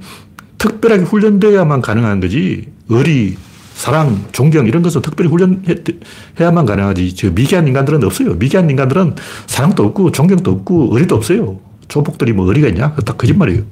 [0.57, 2.67] 특별하게 훈련되어야만 가능한 거지.
[2.91, 3.37] 을이
[3.75, 7.15] 사랑, 존경 이런 것은 특별히 훈련해야만 가능하지.
[7.15, 8.33] 저 미개한 인간들은 없어요.
[8.33, 9.15] 미개한 인간들은
[9.47, 11.59] 사랑도 없고 존경도 없고 의리도 없어요.
[11.87, 12.93] 조폭들이 뭐 의리가 있냐?
[12.93, 13.63] 딱 거짓말이에요.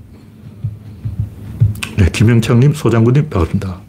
[1.98, 3.87] 네, 김영창님, 소장군님 반갑습니다.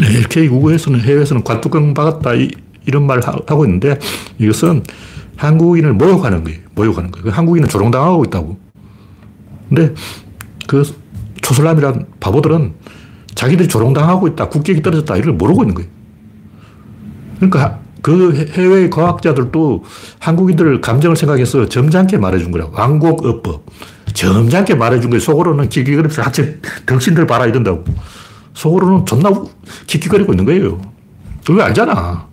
[0.00, 2.50] 네, LK구구에서는 해외에서는 관뚜껑 박았다 이,
[2.86, 3.98] 런 말을 하고 있는데
[4.38, 4.82] 이것은
[5.36, 6.58] 한국인을 모욕하는 거예요.
[6.74, 7.24] 모욕하는 거예요.
[7.24, 8.58] 그 한국인은 조롱당하고 있다고.
[9.68, 9.94] 근데
[10.66, 10.82] 그
[11.42, 12.74] 초슬람이란 바보들은
[13.34, 15.90] 자기들이 조롱당하고 있다, 국격이 떨어졌다, 이걸 모르고 있는 거예요.
[17.36, 19.84] 그러니까 그 해외 과학자들도
[20.18, 23.66] 한국인들 감정을 생각해서 점잖게 말해준 거라 왕곡 어법.
[24.14, 25.20] 점잖게 말해준 거예요.
[25.20, 27.84] 속으로는 기기거리면서 하체 덩신들 봐라 이런다고.
[28.58, 29.30] 속으로는 존나
[29.86, 30.80] 킥킥거리고 있는 거예요.
[31.46, 32.26] 그거 알잖아.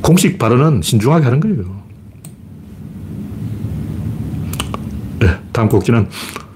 [0.00, 1.82] 공식 발언은 신중하게 하는 거예요.
[5.20, 6.08] 네, 다음 곡지는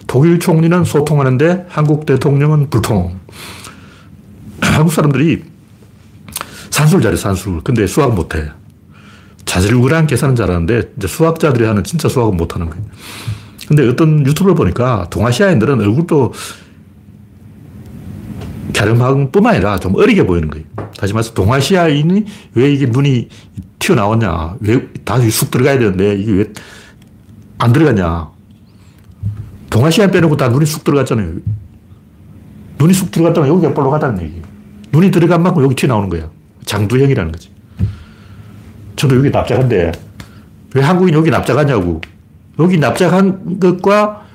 [0.07, 3.21] 독일 총리는 소통하는데 한국 대통령은 불통.
[4.63, 5.45] 한국 사람들이
[6.71, 7.61] 산술 잘해, 산술.
[7.63, 8.51] 근데 수학 못해.
[9.45, 12.83] 자질구레한 계산은 잘하는데 이제 수학자들이 하는 진짜 수학은 못하는 거예요.
[13.67, 16.33] 근데 어떤 유튜브를 보니까 동아시아인들은 얼굴도
[18.75, 20.65] 갸름한 뿐만 아니라 좀 어리게 보이는 거예요.
[20.97, 23.29] 다시 말해서 동아시아인이 왜 이게 눈이
[23.79, 24.57] 튀어나왔냐.
[24.61, 26.53] 왜 다시 쑥 들어가야 되는데 이게 왜
[27.59, 28.31] 안 들어갔냐.
[29.71, 31.35] 동아시아 빼놓고 다 눈이 쑥 들어갔잖아요.
[32.79, 34.43] 눈이 쑥 들어갔다면 여기가 볼록하다는 얘기
[34.93, 36.31] 눈이 들어간 만큼 여기 튀어나오는 거야.
[36.65, 37.51] 장두형이라는 거지.
[38.97, 39.93] 저도 여기 납작한데
[40.75, 42.01] 왜 한국인 여기 납작하냐고.
[42.61, 44.27] 여기 납작한 것과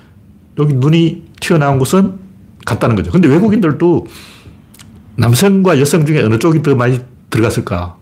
[0.59, 2.19] 여기 눈이 튀어나온 것은
[2.65, 3.11] 같다는 거죠.
[3.11, 4.07] 근데 외국인들도
[5.15, 6.99] 남성과 여성 중에 어느 쪽이 더 많이
[7.29, 7.97] 들어갔을까?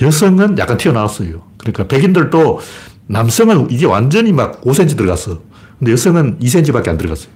[0.00, 1.42] 여성은 약간 튀어나왔어요.
[1.58, 2.60] 그러니까 백인들도
[3.06, 5.40] 남성은 이게 완전히 막 5cm 들어갔어.
[5.78, 7.28] 근데 여성은 2cm밖에 안 들어갔어요.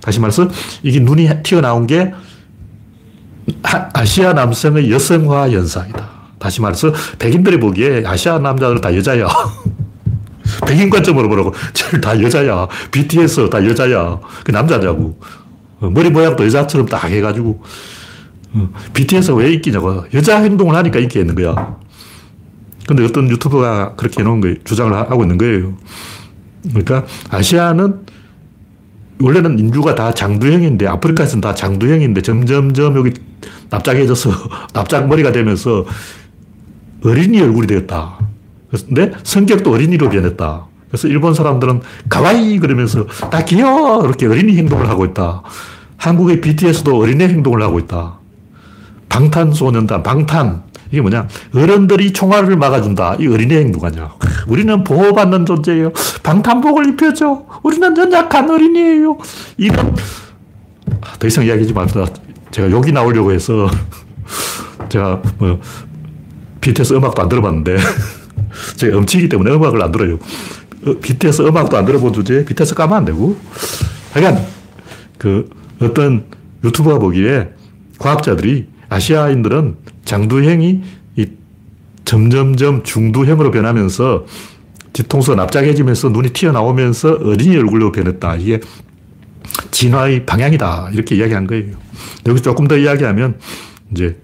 [0.00, 0.48] 다시 말해서
[0.82, 2.12] 이게 눈이 튀어나온 게
[3.62, 6.20] 아시아 남성의 여성화 현상이다.
[6.38, 9.28] 다시 말해서 백인들이 보기에 아시아 남자들은 다 여자야.
[10.66, 11.52] 백인 관점으로 보라고.
[12.02, 12.66] 다 여자야.
[12.90, 14.18] BTS 다 여자야.
[14.44, 15.18] 그 남자냐고.
[15.80, 17.62] 머리 모양도 여자처럼 딱 해가지고.
[18.94, 20.04] BTS가 왜 인기냐고.
[20.12, 21.78] 여자 행동을 하니까 인기 있는 거야.
[22.86, 25.76] 근데 어떤 유튜버가 그렇게 해놓은 거 주장을 하고 있는 거예요.
[26.68, 28.04] 그러니까 아시아는
[29.20, 33.12] 원래는 인류가 다 장두형인데 아프리카에서는 다 장두형인데 점점점 여기
[33.68, 34.30] 납작해져서
[34.74, 35.84] 납작머리가 되면서
[37.04, 38.18] 어린이 얼굴이 되었다.
[38.70, 40.66] 근데 성격도 어린이로 변했다.
[40.90, 45.42] 그래서 일본 사람들은 가와이 그러면서 나 귀여워 이렇게 어린이 행동을 하고 있다.
[45.96, 48.18] 한국의 BTS도 어린애 행동을 하고 있다.
[49.08, 50.62] 방탄소년단, 방탄.
[50.90, 51.28] 이게 뭐냐?
[51.54, 53.16] 어른들이 총알을 막아준다.
[53.20, 54.12] 이 어린애 행동 아니야.
[54.48, 55.92] 우리는 보호받는 존재예요.
[56.22, 57.46] 방탄복을 입혀줘.
[57.62, 59.18] 우리는 연약한 어린이에요.
[59.56, 59.94] 이런,
[61.18, 62.06] 더 이상 이야기하지 맙시다.
[62.50, 63.68] 제가 욕이 나오려고 해서,
[64.88, 65.60] 제가 뭐,
[66.60, 67.76] BTS 음악도 안 들어봤는데,
[68.76, 70.18] 제가 음치기 때문에 음악을 안 들어요.
[71.02, 73.36] BTS 어, 음악도 안 들어본 주제에 BTS 까면 안 되고.
[74.12, 74.44] 하여간,
[75.18, 75.48] 그,
[75.80, 76.24] 어떤
[76.64, 77.50] 유튜버가 보기에
[77.98, 80.82] 과학자들이 아시아인들은 장두형이
[81.16, 81.26] 이
[82.04, 84.26] 점점점 중두형으로 변하면서
[84.92, 88.36] 뒤통수가 납작해지면서 눈이 튀어나오면서 어린이 얼굴로 변했다.
[88.36, 88.60] 이게
[89.70, 90.90] 진화의 방향이다.
[90.92, 91.76] 이렇게 이야기한 거예요.
[92.26, 93.38] 여기 조금 더 이야기하면
[93.92, 94.16] 이제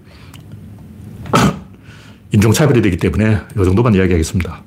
[2.33, 4.66] 인종차별이 되기 때문에 이 정도만 이야기하겠습니다.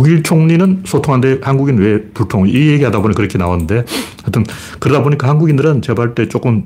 [0.00, 2.48] 독일 총리는 소통하는데 한국인 왜 불통?
[2.48, 3.84] 이 얘기하다 보니 그렇게 나왔는데
[4.22, 4.46] 하여튼
[4.78, 6.64] 그러다 보니까 한국인들은 제가 볼때 조금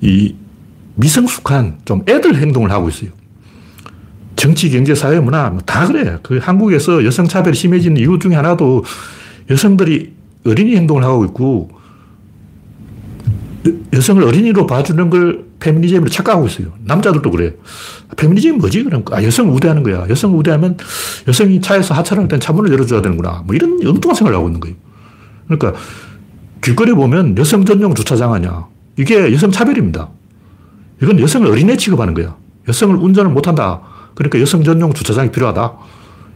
[0.00, 0.36] 이
[0.94, 3.10] 미성숙한 좀 애들 행동을 하고 있어요.
[4.36, 6.18] 정치, 경제, 사회, 문화 뭐 다 그래.
[6.22, 8.84] 그 한국에서 여성 차별이 심해지는 이유 중에 하나도
[9.50, 10.12] 여성들이
[10.46, 11.70] 어린이 행동을 하고 있고
[13.94, 16.68] 여성을 어린이로 봐주는 걸 페미니즘으로 착각하고 있어요.
[16.84, 17.54] 남자들도 그래.
[18.16, 18.84] 페미니즘이 뭐지?
[18.84, 20.06] 그럼 아, 여성을 우대하는 거야.
[20.08, 20.76] 여성을 우대하면
[21.26, 23.42] 여성이 차에서 하차를 할 땐 차문을 열어줘야 되는구나.
[23.44, 24.76] 뭐 이런 엉뚱한 생각을 하고 있는 거예요.
[25.48, 25.74] 그러니까
[26.62, 28.66] 길거리 보면 여성 전용 주차장 아니야.
[28.96, 30.08] 이게 여성 차별입니다.
[31.02, 32.36] 이건 여성을 어린애 취급하는 거야.
[32.68, 33.80] 여성을 운전을 못한다.
[34.14, 35.72] 그러니까 여성 전용 주차장이 필요하다.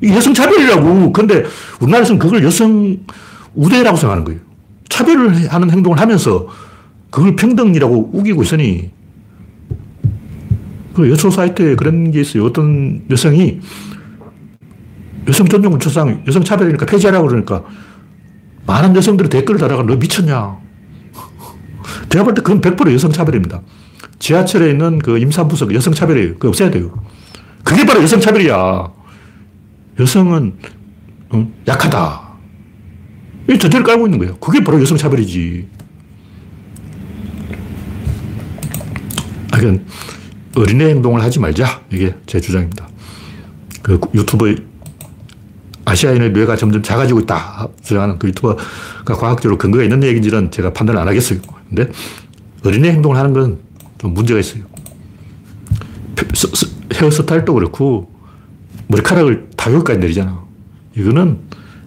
[0.01, 1.13] 이게 여성 차별이라고.
[1.13, 1.45] 근데
[1.81, 2.99] 우리나라에서는 그걸 여성
[3.55, 4.41] 우대라고 생각하는 거예요.
[4.89, 6.49] 차별을 하는 행동을 하면서
[7.11, 8.91] 그걸 평등이라고 우기고 있으니
[11.01, 12.45] 그 여소 사이트에 그런 게 있어요.
[12.45, 13.61] 어떤 여성이
[15.29, 17.65] 여성 전용 주차장, 여성 차별이니까 폐지하라고 그러니까
[18.67, 20.59] 많은 여성들이 댓글을 달아가 너 미쳤냐.
[22.11, 23.63] 제가 볼 때 그건 100% 여성 차별입니다.
[24.19, 26.35] 지하철에 있는 그 임산부석 여성 차별이에요.
[26.35, 26.93] 그거 없애야 돼요.
[27.65, 28.91] 그게 바로 여성 차별이야.
[29.99, 30.57] 여성은
[31.35, 31.53] 응?
[31.67, 32.31] 약하다.
[33.49, 34.37] 이 전제를 깔고 있는 거예요.
[34.37, 35.67] 그게 바로 여성 차별이지.
[39.53, 39.85] 하여간
[40.57, 41.83] 어린애 행동을 하지 말자.
[41.93, 42.89] 이게 제 주장입니다.
[43.83, 44.69] 그 유튜브
[45.85, 47.69] 아시아인의 뇌가 점점 작아지고 있다.
[47.83, 51.41] 주장하는 그 유튜버가 과학적으로 근거가 있는 얘기인지는 제가 판단을 안 하겠어요.
[51.69, 51.91] 근데
[52.65, 54.63] 어린애 행동을 하는 건 좀 문제가 있어요.
[56.95, 58.11] 헤어스타일도 그렇고
[58.89, 60.43] 머리카락을 다 여기까지 내리잖아.
[60.97, 61.39] 이거는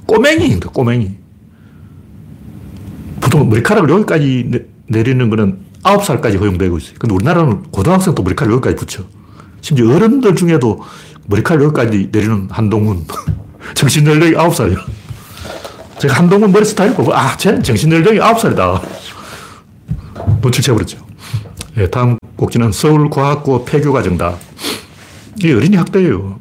[0.06, 0.70] 꼬맹이입니다.
[0.70, 1.12] 꼬맹이.
[3.20, 6.96] 보통 머리카락을 여기까지 내리는 거는 9살까지 허용되고 있어요.
[7.00, 9.04] 근데 우리나라는 고등학생도 머리카락 여기까지 붙여.
[9.62, 10.82] 심지어 어른들 중에도
[11.28, 13.06] 머리카락 여기까지 내리는 한동훈.
[13.76, 14.78] 정신연령이 9살이야.
[16.00, 18.82] 제가 한동훈 머리 스타일 보고, 아, 쟤는 정신연령이 9살이다.
[20.42, 20.98] 노출해버렸죠.
[21.76, 24.36] 네, 다음 꼭지는 서울과학고 폐교과정다.
[25.38, 26.40] 이게 어린이 학대예요.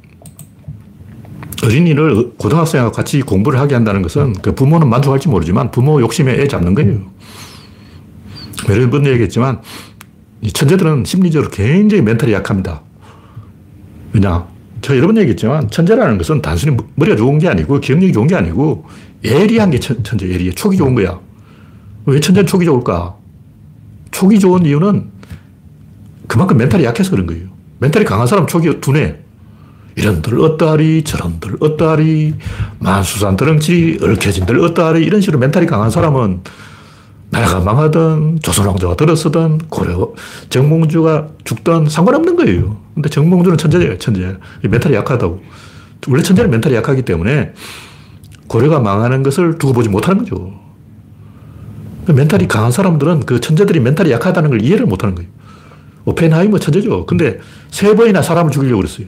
[1.63, 6.75] 어린이를 고등학생하고 같이 공부를 하게 한다는 것은 그 부모는 만족할지 모르지만 부모 욕심에 애 잡는
[6.75, 7.01] 거예요.
[8.69, 9.61] 여러 번 얘기했지만
[10.41, 12.83] 이 천재들은 심리적으로 굉장히 멘탈이 약합니다.
[14.13, 14.47] 왜냐?
[14.83, 18.87] 제가 여러 번 얘기했지만 천재라는 것은 단순히 머리가 좋은 게 아니고 기억력이 좋은 게 아니고
[19.25, 20.53] 예리한 게 천, 재 예리해.
[20.53, 21.19] 촉이 좋은 거야.
[22.07, 23.15] 왜 천재는 촉이 좋을까?
[24.11, 25.11] 촉이 좋은 이유는
[26.27, 27.47] 그만큼 멘탈이 약해서 그런 거예요.
[27.79, 29.19] 멘탈이 강한 사람 촉이 둔해.
[29.95, 32.35] 이런들 어떠하리, 저런들 어떠하리,
[32.79, 36.41] 만수산 드렁칡이 얽혀진들 어떠하리, 이런 식으로 멘탈이 강한 사람은
[37.33, 40.13] 나라가 망하든, 조선왕조가 들어서든, 고려,
[40.51, 42.77] 정몽주가 죽든 상관없는 거예요.
[42.95, 44.37] 근데 정몽주는 천재예요, 천재.
[44.61, 45.41] 멘탈이 약하다고.
[46.09, 47.55] 원래 천재는 멘탈이 약하기 때문에
[48.49, 50.53] 고려가 망하는 것을 두고 보지 못하는 거죠.
[52.07, 55.31] 멘탈이 강한 사람들은 그 천재들이 멘탈이 약하다는 걸 이해를 못하는 거예요.
[56.05, 57.07] 오펜하이머 천재죠.
[57.07, 57.39] 근데
[57.71, 59.07] 세 번이나 사람을 죽이려고 그랬어요.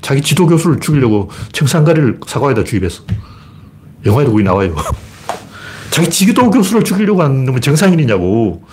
[0.00, 3.04] 자기 지도 교수를 죽이려고 청산가리를 사과에다 주입했어.
[4.04, 4.74] 영화에도 거기 나와요.
[5.92, 8.64] 자기 지도 교수를 죽이려고 하는 놈은 정상인이냐고.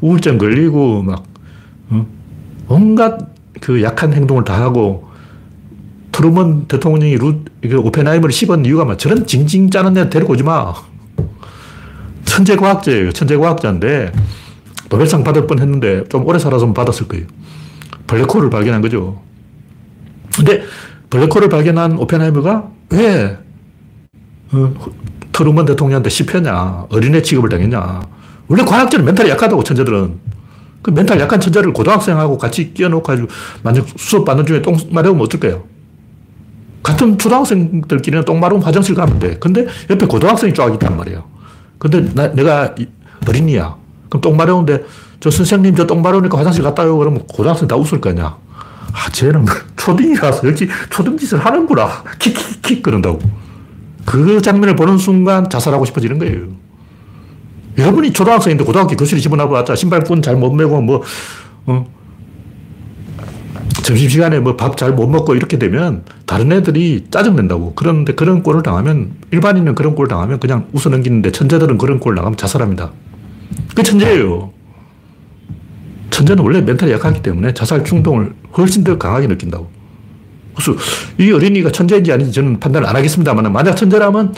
[0.00, 1.22] 우울증 걸리고, 막,
[1.90, 2.06] 어?
[2.66, 3.16] 온갖
[3.60, 5.08] 그 약한 행동을 다 하고,
[6.10, 10.74] 트루먼 대통령이 루, 오펜하이머를 씹은 이유가 막 저런 징징 짜는 애 데리고 오지 마.
[12.24, 13.12] 천재 과학자예요.
[13.12, 14.12] 천재 과학자인데,
[14.88, 17.26] 노벨상 받을 뻔 했는데 좀 오래 살아서 받았을 거예요.
[18.08, 19.22] 블랙홀을 발견한 거죠.
[20.36, 20.62] 근데
[21.10, 23.38] 블랙홀을 발견한 오펜하이머가 왜
[24.52, 24.74] 어,
[25.34, 26.86] 트루먼 대통령한테 씹혔냐?
[26.88, 28.00] 어린애 취급을 당했냐?
[28.48, 30.14] 원래 과학자는 멘탈이 약하다고, 천재들은.
[30.80, 33.12] 그 멘탈 약한 천재를 고등학생하고 같이 끼워놓고
[33.62, 35.64] 만약 수업 받는 중에 똥 마려우면 어떨까요?
[36.82, 39.38] 같은 초등학생들끼리는 똥 마려우면 화장실 가면 돼.
[39.38, 41.24] 근데 옆에 고등학생이 쫙 있단 말이야.
[41.78, 42.74] 근데 나, 내가
[43.26, 43.74] 어린이야.
[44.10, 44.84] 그럼 똥 마려운데
[45.20, 48.36] 저 선생님 저 똥 마려우니까 화장실 갔다 와요 그러면 고등학생 다 웃을 거 아니야.
[48.92, 52.04] 아, 쟤는 초딩이라서 역시 초등 짓을 하는구나.
[52.18, 53.18] 킥킥킥 그런다고.
[54.04, 56.48] 그 장면을 보는 순간 자살하고 싶어지는 거예요.
[57.78, 61.02] 여러분이 초등학생인데 고등학교 교실에 집어넣어봤자 신발끈 잘 못 메고 뭐,
[61.66, 61.86] 어,
[63.82, 67.72] 점심시간에 뭐 밥 잘 못 먹고 이렇게 되면 다른 애들이 짜증낸다고.
[67.74, 72.36] 그런데 그런 꼴을 당하면, 일반인은 그런 꼴을 당하면 그냥 웃어 넘기는데 천재들은 그런 꼴을 당하면
[72.36, 72.92] 자살합니다.
[73.74, 74.52] 그 천재예요.
[76.10, 79.68] 천재는 원래 멘탈이 약하기 때문에 자살 충동을 훨씬 더 강하게 느낀다고.
[80.54, 80.76] 그래서
[81.18, 84.34] 이 어린이가 천재인지 아닌지 저는 판단을 안 하겠습니다만 만약 천재라면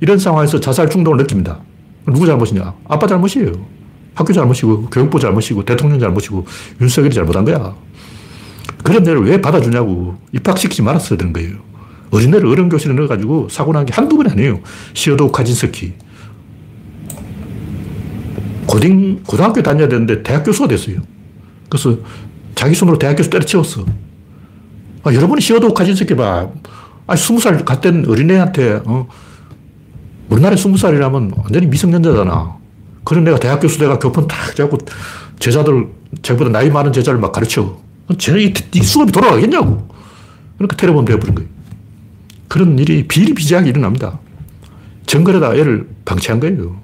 [0.00, 1.60] 이런 상황에서 자살 충동을 느낍니다.
[2.06, 2.74] 누구 잘못이냐?
[2.88, 3.52] 아빠 잘못이에요.
[4.14, 6.44] 학교 잘못이고, 교육부 잘못이고, 대통령 잘못이고,
[6.80, 7.74] 윤석열이 잘못한 거야.
[8.82, 10.16] 그런 애를 왜 받아주냐고.
[10.32, 11.56] 입학시키지 말았어야 되는 거예요.
[12.10, 14.60] 어린애를 어른 교실에 넣어가지고 사고 난 게 한두 번이 아니에요.
[14.94, 15.92] 시어도 카진스키.
[18.66, 21.00] 고등, 고등학교 다녀야 되는데 대학 교수가 됐어요.
[21.68, 21.96] 그래서
[22.54, 23.84] 자기 손으로 대학 교수 때려치웠어.
[25.08, 26.48] 아, 여러분이 시어도 카진스키 봐.
[27.06, 29.08] 아, 스무 살 같은 어린애한테, 어,
[30.28, 32.58] 우리나라에 스무 살이라면 완전히 미성년자잖아.
[33.04, 34.76] 그런 내가 대학 교수 내가 교권 탁 잡고
[35.38, 35.88] 제자들,
[36.20, 37.78] 자기보다 나이 많은 제자를 막 가르쳐.
[38.18, 39.88] 쟤는 이, 이 수업이 돌아가겠냐고.
[40.58, 41.48] 그러니까 테러범 되어버린 거예요.
[42.48, 44.18] 그런 일이 비일비재하게 일어납니다.
[45.06, 46.76] 정글에다 애를 방치한 거예요.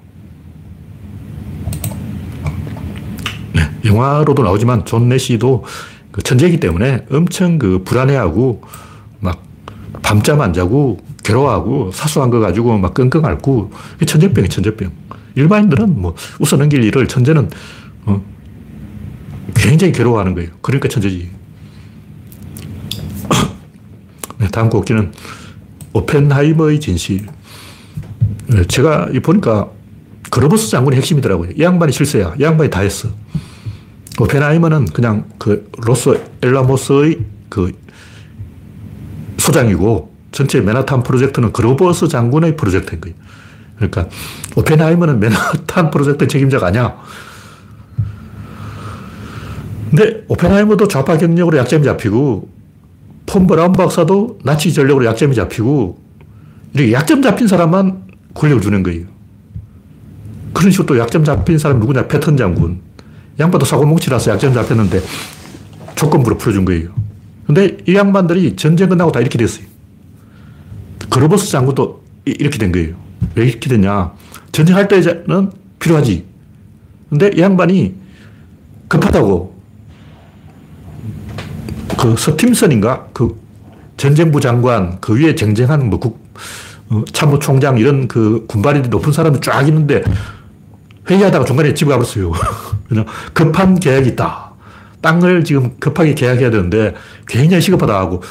[3.53, 5.63] 네, 영화로도 나오지만 존 내시도
[6.15, 8.61] 그 천재이기 때문에 엄청 그 불안해하고
[9.19, 9.43] 막
[10.01, 13.73] 밤잠 안 자고 괴로워하고 사소한 거 가지고 막 끙끙 앓고
[14.07, 14.93] 천재병이 천재병.
[15.35, 17.49] 일반인들은 뭐 웃어 넘길 일을 천재는
[18.05, 18.23] 어,
[19.55, 20.51] 굉장히 괴로워하는 거예요.
[20.61, 21.31] 그러니까 천재지.
[24.39, 25.11] 네, 다음 곡기는
[25.91, 27.25] 오펜하이머의 진실.
[28.47, 29.67] 네, 제가 보니까
[30.31, 31.51] 그로버스 장군이 핵심이더라고요.
[31.57, 32.35] 이 양반이 실세야.
[32.39, 33.09] 이 양반이 다 했어.
[34.19, 37.71] 오펜하이머는 그냥 그 로스 엘라모스의 그
[39.37, 43.15] 소장이고 전체 맨하탄 프로젝트는 그로버스 장군의 프로젝트인 거예요.
[43.75, 44.07] 그러니까
[44.55, 46.95] 오펜하이머는 맨하탄 프로젝트 책임자가 아니야.
[49.89, 52.49] 근데 오펜하이머도 좌파 경력으로 약점이 잡히고
[53.25, 55.97] 폰 브라운 박사도 나치 전력으로 약점이 잡히고
[56.73, 58.03] 이렇게 약점 잡힌 사람만
[58.33, 59.05] 권력을 주는 거예요.
[60.53, 62.07] 그런 식으로 또 약점 잡힌 사람이 누구냐?
[62.07, 62.81] 패턴 장군.
[63.39, 65.01] 양반도 사고뭉치라서 약점 잡혔는데
[65.95, 66.89] 조건부로 풀어준 거예요.
[67.45, 69.65] 근데 이 양반들이 전쟁 끝나고 다 이렇게 됐어요.
[71.09, 72.95] 그로버스 장군도 이렇게 된 거예요.
[73.35, 74.13] 왜 이렇게 됐냐?
[74.51, 76.25] 전쟁할 때는 필요하지.
[77.09, 77.95] 근데 이 양반이
[78.87, 79.55] 급하다고
[81.97, 83.07] 그 서팀선인가?
[83.13, 83.39] 그
[83.97, 86.19] 전쟁부 장관, 그 위에 쟁쟁한 뭐 국,
[86.89, 90.03] 어, 참모총장 이런 그 군발이 높은 사람들 쫙 있는데
[91.09, 92.31] 회의하다가 중간에 집에 가버렸어요.
[93.33, 94.53] 급한 계약이 있다.
[95.01, 96.95] 땅을 지금 급하게 계약해야 되는데
[97.27, 98.23] 굉장히 시급하다 하고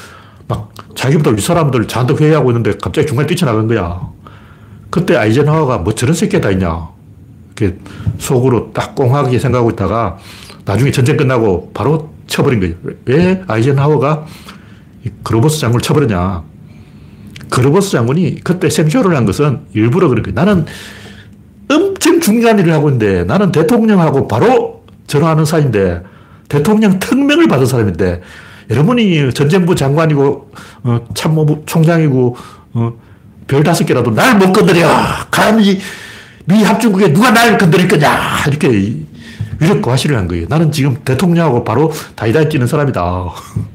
[0.47, 4.01] 막 자기보다 윗사람들 잔뜩 회의하고 있는데 갑자기 중간에 뛰쳐나간 거야.
[4.89, 6.89] 그때 아이젠하워가 뭐 저런 새끼가 다 있냐.
[7.57, 7.77] 이렇게
[8.17, 10.17] 속으로 딱 꽁하게 생각하고 있다가
[10.65, 12.75] 나중에 전쟁 끝나고 바로 쳐버린 거예요.
[13.05, 14.25] 왜 아이젠하워가
[15.23, 16.43] 그로버스 장군을 쳐버렸냐.
[17.49, 20.35] 그로버스 장군이 그때 생쇼를 한 것은 일부러 그런 거예요.
[20.35, 20.65] 나는
[21.69, 26.01] 엄청 중요한 일을 하고 있는데 나는 대통령하고 바로 전화하는 사이인데
[26.47, 28.21] 대통령 특명을 받은 사람인데
[28.69, 30.51] 여러분이 전쟁부 장관이고
[30.83, 32.37] 어, 참모부 총장이고
[32.73, 32.93] 어,
[33.47, 34.87] 별 다섯 개라도 날 못 건드려
[35.29, 35.79] 감히
[36.45, 38.95] 미 합중국에 누가 날 건드릴 거냐 이렇게
[39.59, 40.45] 위력 과시를 한 거예요.
[40.49, 43.29] 나는 지금 대통령하고 바로 다이다이 뛰는 사람이다.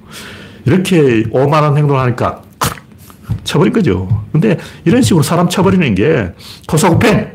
[0.66, 2.42] 이렇게 오만한 행동을 하니까
[3.44, 4.08] 쳐버린 거죠.
[4.32, 6.32] 근데 이런 식으로 사람 쳐버리는 게
[6.66, 7.32] 토사구팽.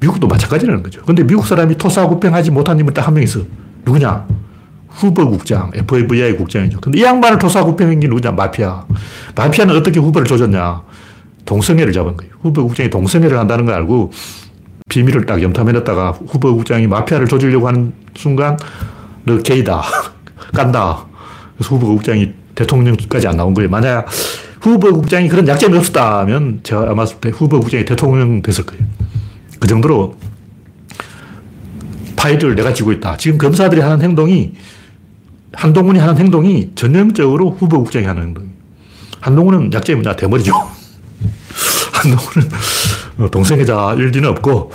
[0.00, 1.02] 미국도 마찬가지라는 거죠.
[1.04, 3.40] 근데 미국 사람이 토사구팽 하지 못한 인물 딱 한 명 있어.
[3.84, 4.26] 누구냐?
[4.88, 6.80] 후보 국장, FBI 국장이죠.
[6.80, 8.32] 근데 이 양반을 토사구팽한 게 누구냐?
[8.32, 8.84] 마피아.
[9.36, 10.82] 마피아는 어떻게 후보를 조졌냐?
[11.44, 12.32] 동성애를 잡은 거예요.
[12.42, 14.12] 후보 국장이 동성애를 한다는 걸 알고
[14.88, 18.56] 비밀을 딱 염탐해놨다가 후보 국장이 마피아를 조지려고 하는 순간
[19.24, 19.82] 너 게이다.
[20.52, 21.06] 깐다.
[21.56, 23.70] 그래서 후보 국장이 대통령까지 안 나온 거예요.
[23.70, 24.06] 만약
[24.62, 28.84] 후보 국장이 그런 약점이 없었다면 제가 아마 후보 국장이 대통령 됐을 거예요.
[29.58, 30.16] 그 정도로
[32.14, 33.16] 파일을 내가 쥐고 있다.
[33.16, 34.52] 지금 검사들이 하는 행동이
[35.52, 38.52] 한동훈이 하는 행동이 전형적으로 후보 국장이 하는 행동.
[39.20, 40.14] 한동훈은 약점이 뭐냐?
[40.14, 40.52] 대머리죠.
[41.92, 42.48] 한동훈은
[43.18, 44.70] 어, 동성애자 일리는 없고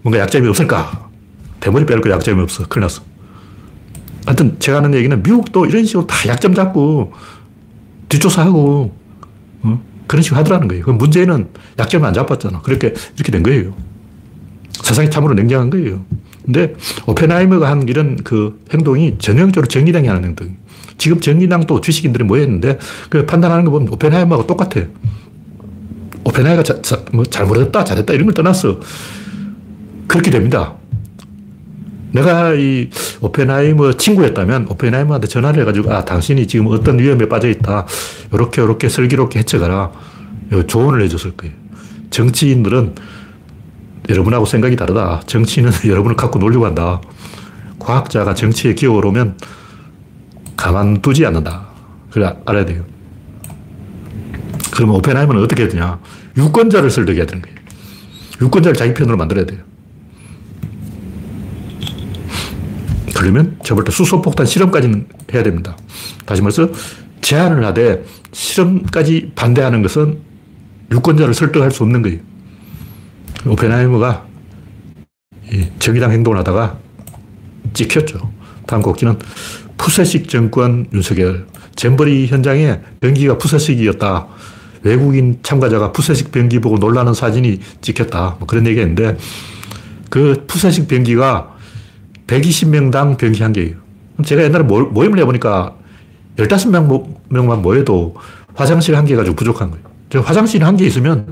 [0.00, 1.10] 뭔가 약점이 없을까?
[1.60, 2.66] 대머리 빼놓고 약점이 없어.
[2.68, 3.02] 큰일 났어.
[4.24, 7.12] 하여튼 제가 하는 얘기는 미국도 이런 식으로 다 약점 잡고
[8.08, 9.05] 뒷조사하고
[9.66, 9.82] 어?
[10.06, 10.84] 그런 식으로 하더라는 거예요.
[10.84, 11.48] 그 문제는
[11.78, 12.62] 약점을 안 잡았잖아.
[12.62, 13.74] 그렇게 이렇게 된 거예요.
[14.72, 16.04] 세상이 참으로 냉정한 거예요.
[16.44, 16.74] 근데
[17.06, 20.56] 오펜하이머가 한 이런 그 행동이 전형적으로 정의당이 하는 행동.
[20.96, 22.78] 지금 정의당도 주식인들이 모였는데
[23.10, 24.82] 그 판단하는 거 보면 오펜하이머하고 똑같아.
[26.24, 28.80] 오펜하이머가 자, 자, 뭐 잘못했다, 잘했다 이런 걸 떠났어.
[30.06, 30.74] 그렇게 됩니다.
[32.16, 32.88] 내가 이
[33.20, 37.86] 오펜하이머 친구였다면 오펜하이머한테 전화를 해가지고 아 당신이 지금 어떤 위험에 빠져 있다.
[38.32, 39.92] 이렇게 이렇게 슬기롭게 헤쳐가라.
[40.66, 41.54] 조언을 해줬을 거예요.
[42.10, 42.94] 정치인들은
[44.08, 45.20] 여러분하고 생각이 다르다.
[45.26, 47.00] 정치인은 여러분을 갖고 놀려고 한다.
[47.78, 49.12] 과학자가 정치에 기어오르
[50.56, 51.66] 가만두지 않는다.
[52.10, 52.84] 그래 알아야 돼요.
[54.72, 55.98] 그러면 오펜하이머는 어떻게 해야 되냐.
[56.38, 57.56] 유권자를 설득해야 되는 거예요.
[58.40, 59.60] 유권자를 자기 편으로 만들어야 돼요.
[63.16, 65.76] 그러면 저부터 수소폭탄 실험까지는 해야 됩니다.
[66.26, 66.68] 다시 말해서
[67.22, 70.18] 제안을 하되 실험까지 반대하는 것은
[70.92, 72.18] 유권자를 설득할 수 없는 거예요.
[73.46, 74.26] 오펜하이머가
[75.78, 76.78] 정의당 행동을 하다가
[77.72, 78.32] 찍혔죠.
[78.66, 79.18] 다음 곡지는
[79.78, 81.46] 푸세식 정권 윤석열.
[81.74, 84.26] 잼버리 현장에 변기가 푸세식이었다.
[84.82, 88.36] 외국인 참가자가 푸세식 변기 보고 놀라는 사진이 찍혔다.
[88.38, 89.16] 뭐 그런 얘기 했는데
[90.10, 91.55] 그 푸세식 변기가
[92.26, 93.76] 120명당 변기 한 개예요.
[94.24, 95.74] 제가 옛날에 모 임을 해보니까
[96.36, 98.16] 15명만 모여도
[98.54, 99.84] 화장실 한 개 가지고 부족한 거예요.
[100.08, 101.30] 저 화장실 한 개 있으면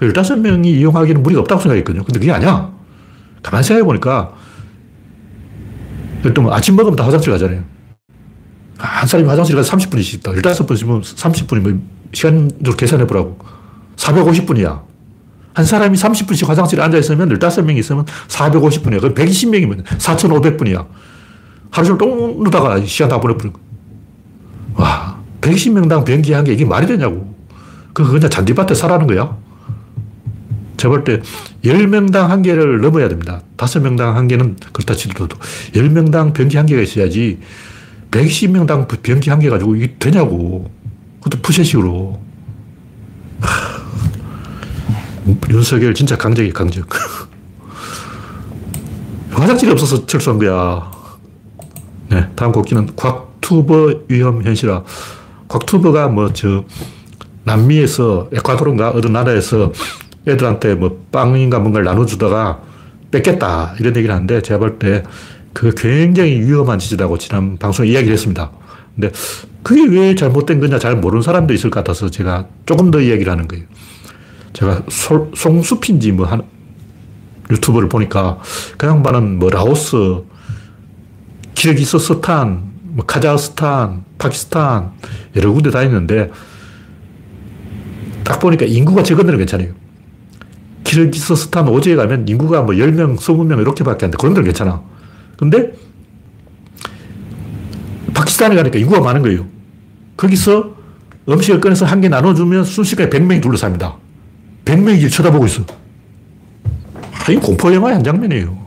[0.00, 2.04] 15명이 이용하기는 무리가 없다고 생각했거든요.
[2.04, 2.72] 근데 그게 아니야.
[3.42, 4.32] 가만히 생각해보니까
[6.24, 7.62] 일단 뭐 아침 먹으면 다 화장실 가잖아요.
[8.78, 10.32] 한 사람이 화장실 가서 30분씩 있다.
[10.32, 11.80] 15분이면 30분이면
[12.12, 13.38] 시간으로 계산해보라고.
[13.96, 14.82] 450분이야.
[15.54, 19.00] 한 사람이 30분씩 화장실에 앉아있으면 15명이 있으면 450분이야.
[19.00, 20.86] 그럼 120명이면 4,500분이야.
[21.70, 23.62] 하루 종일 똥 누다가 시간 다 보내버린 거야.
[24.74, 27.34] 와, 120명당 변기 한 개, 이게 말이 되냐고.
[27.92, 29.36] 그 그냥 잔디밭에 살라는 거야.
[30.78, 31.20] 제가 볼때
[31.64, 33.42] 10명당 한 개를 넘어야 됩니다.
[33.56, 35.36] 5명당 한 개는 그렇다 치더라도
[35.74, 37.38] 10명당 변기 한 개가 있어야지
[38.10, 40.70] 120명당 변기 한 개 가지고 이게 되냐고.
[41.22, 42.20] 그것도 푸세식으로.
[45.50, 46.88] 윤석열 진짜 강적이 강적.
[49.30, 50.90] 화장실이 없어서 철수한 거야.
[52.10, 54.84] 네, 다음 곡기는 곽투버 위험 현실화.
[55.48, 56.64] 곽투버가 뭐, 저,
[57.44, 59.72] 남미에서, 에콰도르인가 어느 나라에서
[60.26, 62.60] 애들한테 뭐 빵인가 뭔가를 나눠주다가
[63.10, 63.74] 뺏겠다.
[63.80, 65.02] 이런 얘기를 하는데 제가 볼 때
[65.52, 68.50] 그 굉장히 위험한 짓이라고 지난 방송에 이야기를 했습니다.
[68.94, 69.10] 근데
[69.62, 73.48] 그게 왜 잘못된 거냐 잘 모르는 사람도 있을 것 같아서 제가 조금 더 이야기를 하는
[73.48, 73.64] 거예요.
[74.52, 76.42] 제가 솔, 송수핀지 뭐 한,
[77.50, 78.38] 유튜브를 보니까
[78.76, 80.22] 그 양반은 뭐 라오스,
[81.54, 84.92] 키르기스스탄, 뭐 카자흐스탄, 파키스탄
[85.36, 86.30] 여러 군데 다녔는데
[88.24, 89.72] 딱 보니까 인구가 적은 데는 괜찮아요.
[90.84, 94.16] 키르기스스탄 오지에 가면 인구가 뭐 10명, 20명 이렇게밖에 안 돼.
[94.18, 94.82] 그런 데는 괜찮아.
[95.36, 95.72] 근데
[98.14, 99.46] 파키스탄에 가니까 인구가 많은 거예요.
[100.16, 100.74] 거기서
[101.28, 104.01] 음식을 꺼내서 한 개 나눠주면 순식간에 100명이 둘러쌉니다.
[104.64, 105.64] 100명이 쳐다보고 있어.
[107.12, 108.62] 아, 이 공포 영화의 한 장면이에요.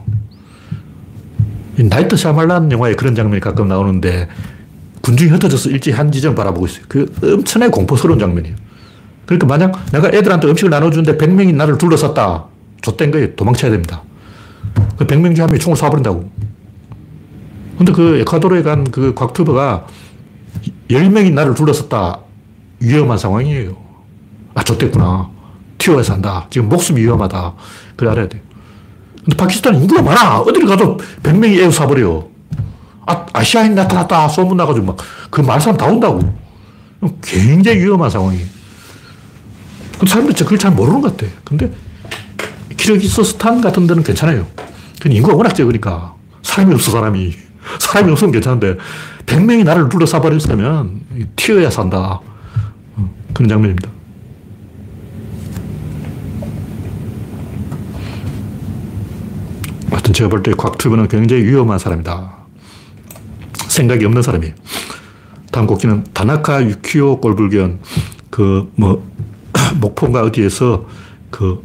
[1.77, 4.29] 나이트 샤말란 영화에 그런 장면이 가끔 나오는데
[5.01, 6.85] 군중이 흩어져서 일제히 한 지점 바라보고 있어요.
[6.87, 8.55] 그 엄청나게 공포스러운 장면이에요.
[9.25, 12.45] 그러니까 만약 내가 애들한테 음식을 나눠주는데 100명이 나를 둘러쌌다.
[12.81, 13.35] 좆된 거예요.
[13.35, 14.03] 도망쳐야 됩니다.
[14.97, 16.29] 그 100명 중에 한 명이 총을 쏴버린다고.
[17.77, 19.87] 근데 그 에콰도르에 간 그 곽투버가
[20.89, 22.19] 10명이 나를 둘러쌌다.
[22.79, 23.75] 위험한 상황이에요.
[24.53, 25.29] 아, 좆됐구나.
[25.77, 26.47] 튀어야 산다.
[26.49, 27.53] 지금 목숨이 위험하다.
[27.95, 28.41] 그래 알아야 돼.
[29.23, 30.39] 근데 파키스탄 인구가 많아.
[30.39, 32.27] 어디를 가도 100명이 에어 쏴버려.
[33.07, 34.27] 아, 아시아인 나타났다.
[34.29, 34.97] 소문 나가지고 막,
[35.29, 36.19] 그 말 사람 다 온다고.
[37.21, 38.45] 굉장히 위험한 상황이에요.
[39.99, 41.31] 근데 사람들이 그걸 잘 모르는 것 같아.
[41.43, 41.71] 근데
[42.77, 44.47] 키르기스스탄 같은 데는 괜찮아요.
[45.01, 46.15] 근데 인구가 워낙 적으니까.
[46.41, 47.33] 사람이 없어, 사람이.
[47.79, 48.77] 사람이 없으면 괜찮은데,
[49.25, 51.01] 100명이 나를 둘러싸버렸으면
[51.35, 52.19] 튀어야 산다.
[53.33, 53.89] 그런 장면입니다.
[59.95, 62.33] 하여튼 제가 볼 때 곽튜브는 굉장히 위험한 사람이다.
[63.69, 64.53] 생각이 없는 사람이에요.
[65.51, 67.79] 다음 곡기는 다나카 유키오 꼴불견,
[68.29, 69.09] 그, 뭐,
[69.79, 70.85] 목포인가 어디에서
[71.31, 71.63] 그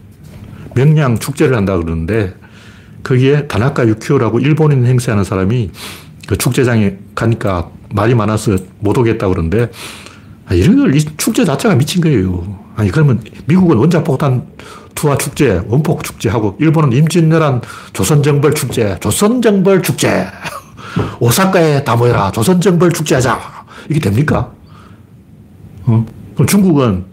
[0.76, 2.35] 명량 축제를 한다 그러는데
[3.03, 5.72] 거기에 다나카 유키오라고 일본인 행세하는 사람이
[6.28, 9.72] 그 축제장에 가니까 말이 많아서 못 오겠다 그러는데
[10.47, 12.59] 아, 이런 걸, 이 축제 자체가 미친 거예요.
[12.76, 14.47] 아니, 그러면 미국은 원자폭탄
[15.01, 17.63] 투하 축제, 원폭 축제하고 일본은 임진왜란
[17.95, 20.27] 조선정벌 축제, 조선정벌 축제.
[21.21, 22.31] 오사카에 다 모여라.
[22.33, 23.41] 조선정벌 축제 하자.
[23.89, 24.53] 이게 됩니까?
[25.87, 26.05] 어?
[26.47, 27.07] 중국은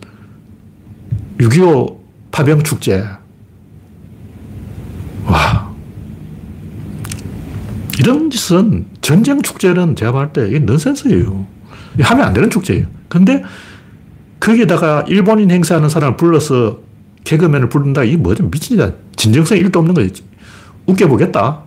[1.38, 1.98] 6.25
[2.32, 3.06] 파병 축제.
[5.24, 5.72] 와.
[8.00, 11.48] 이런 짓은 전쟁 축제는 제가 봤을 때 이게 넌센스예요.
[12.02, 12.86] 하면 안 되는 축제예요.
[13.08, 13.44] 근데
[14.42, 16.87] 거기에다가 일본인 행사하는 사람을 불러서
[17.28, 18.03] 개그맨을 부른다.
[18.03, 18.43] 이게 뭐죠?
[18.43, 18.93] 미친이다.
[19.17, 20.23] 진정성 1도 없는 거지.
[20.86, 21.61] 웃겨보겠다.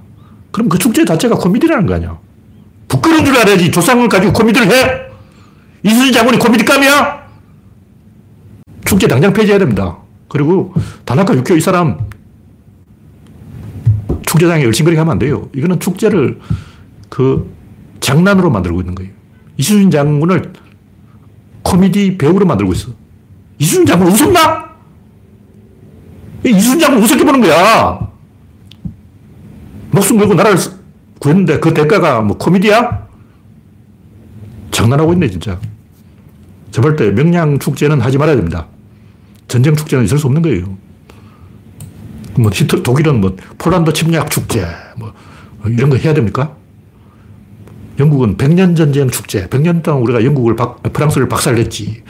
[0.51, 2.19] 그럼 그 축제 자체가 코미디라는 거 아니야.
[2.89, 3.71] 부끄러운 줄 알아야지.
[3.71, 5.01] 조상을 가지고 코미디를 해!
[5.83, 7.21] 이순신 장군이 코미디감이야?
[8.87, 9.99] 축제 당장 폐지해야 됩니다.
[10.29, 10.73] 그리고
[11.05, 11.99] 다나카 유교 이 사람
[14.27, 15.49] 축제장에 열심히 하면 안 돼요.
[15.55, 16.41] 이거는 축제를
[17.11, 17.55] 그
[18.01, 19.13] 장난으로 만들고 있는 거예요.
[19.59, 20.55] 이순신 장군을
[21.63, 22.93] 코미디 배우로 만들고 있어.
[23.59, 24.70] 이순신 장군 웃었나?
[26.45, 28.09] 이순신 장군 우습게 보는 거야.
[29.91, 30.57] 목숨 걸고 나라를
[31.19, 33.09] 구했는데 그 대가가 뭐 코미디야?
[34.71, 35.59] 장난하고 있네, 진짜.
[36.71, 38.69] 저 볼 때 명량 축제는 하지 말아야 됩니다.
[39.49, 40.77] 전쟁 축제는 있을 수 없는 거예요.
[42.39, 44.65] 뭐 히트, 독일은 뭐 폴란드 침략 축제,
[44.97, 45.13] 뭐
[45.67, 46.55] 이런 거 해야 됩니까?
[47.99, 49.51] 영국은 백년 전쟁 축제.
[49.51, 52.03] 백년 동안 우리가 영국을 박, 프랑스를 박살냈지.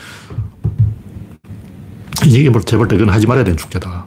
[2.26, 4.04] 이게 뭐 제발 때 이건 하지 말아야 되는 축제다.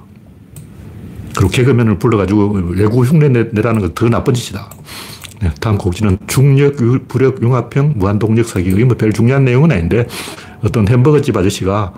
[1.35, 4.69] 그리고 개그맨을 불러가지고 외국 흉내 내라는 건 더 나쁜 짓이다.
[5.41, 6.75] 네, 다음 곡지는 중력,
[7.07, 8.69] 부력, 융합형, 무한동력 사기.
[8.69, 10.07] 이게 뭐 별 중요한 내용은 아닌데
[10.63, 11.93] 어떤 햄버거집 아저씨가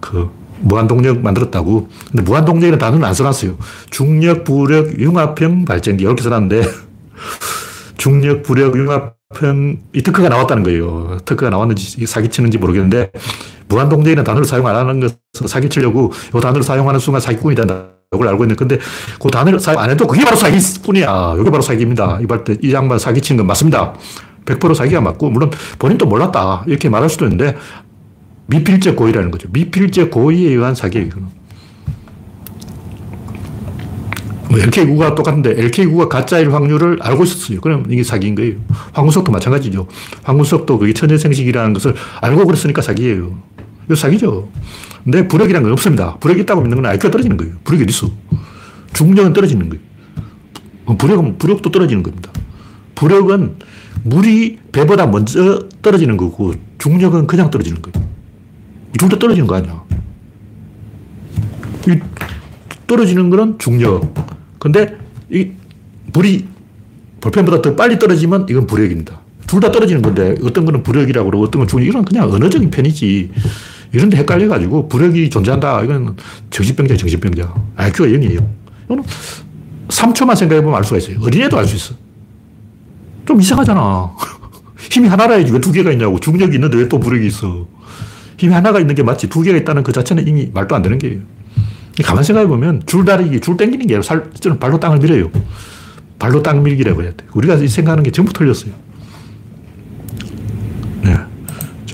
[0.00, 1.88] 그 무한동력 만들었다고.
[2.10, 3.56] 근데 무한동력이라는 단어는 안 써놨어요.
[3.90, 6.04] 중력, 부력, 융합형 발전기.
[6.04, 6.62] 이렇게 써놨는데
[7.96, 11.18] 중력, 부력, 융합형, 이 특허가 나왔다는 거예요.
[11.24, 13.10] 특허가 나왔는지 사기치는지 모르겠는데,
[13.68, 15.16] 무한동력이라는 단어를 사용 안 하는 것을
[15.48, 17.86] 사기치려고 이 단어를 사용하는 순간 사기꾼이 된다.
[18.14, 18.78] 이걸 알고 있는 근데
[19.20, 21.36] 그 단어를 사용 안 해도 그게 바로 사기꾼이야.
[21.40, 22.20] 이게 바로 사기입니다.
[22.22, 23.94] 이발 때이 양반 사기친 건 맞습니다.
[24.44, 26.64] 100% 사기가 맞고, 물론 본인도 몰랐다.
[26.66, 27.56] 이렇게 말할 수도 있는데,
[28.46, 29.48] 미필적 고의라는 거죠.
[29.50, 31.28] 미필적 고의에 의한 사기예요, 이거는.
[34.48, 37.60] 뭐 LK구가 똑같은데 LK구가 가짜일 확률을 알고 있었어요.
[37.60, 38.54] 그럼 이게 사기인 거예요.
[38.92, 39.86] 황금석도 마찬가지죠.
[40.22, 43.38] 황금석도 그게 천연생식이라는 것을 알고 그랬으니까 사기예요.
[43.86, 44.48] 이거 사기죠.
[45.04, 46.16] 근데 불역이란 건 없습니다.
[46.16, 47.54] 불역이 있다고 믿는 건 IQ가 떨어지는 거예요.
[47.64, 48.10] 불역이 어디 있어?
[48.92, 49.84] 중력은 떨어지는 거예요.
[50.86, 52.30] 어, 불역은, 불역도 떨어지는 겁니다.
[52.94, 53.56] 불역은
[54.04, 58.06] 물이 배보다 먼저 떨어지는 거고 중력은 그냥 떨어지는 거예요.
[58.98, 59.82] 둘다 떨어지는 거 아니야.
[61.88, 61.98] 이
[62.86, 64.35] 떨어지는 거는 중력.
[64.58, 64.96] 근데
[65.30, 65.50] 이
[66.12, 66.46] 물이
[67.20, 69.20] 볼펜보다 더 빨리 떨어지면 이건 불역입니다.
[69.46, 71.86] 둘 다 떨어지는 건데 어떤 거는 불역이라고 그러고 어떤 건 중력.
[71.86, 73.30] 이건 그냥 언어적인 편이지.
[73.92, 75.82] 이런 데 헷갈려가지고 불역이 존재한다.
[75.82, 76.16] 이건
[76.50, 77.54] 정신병자, 정신병자.
[77.76, 78.44] IQ가 0이에요.
[78.86, 79.04] 이거는
[79.88, 81.18] 3초만 생각해보면 알 수가 있어요.
[81.22, 81.94] 어린애도 알 수 있어.
[83.24, 84.10] 좀 이상하잖아.
[84.90, 86.18] 힘이 하나라야지 왜 두 개가 있냐고.
[86.18, 87.66] 중력이 있는데 왜또 불역이 있어.
[88.38, 89.28] 힘이 하나가 있는 게 맞지.
[89.28, 91.20] 두 개가 있다는 그 자체는 이미 말도 안 되는 게예요.
[92.04, 95.30] 가만 생각해 보면 줄 다리기, 줄 당기는 게 살, 저는 발로 땅을 밀어요.
[96.18, 97.24] 발로 땅 밀기라고 해야 돼.
[97.34, 98.72] 우리가 생각하는 게 전부 틀렸어요.
[101.02, 101.16] 네.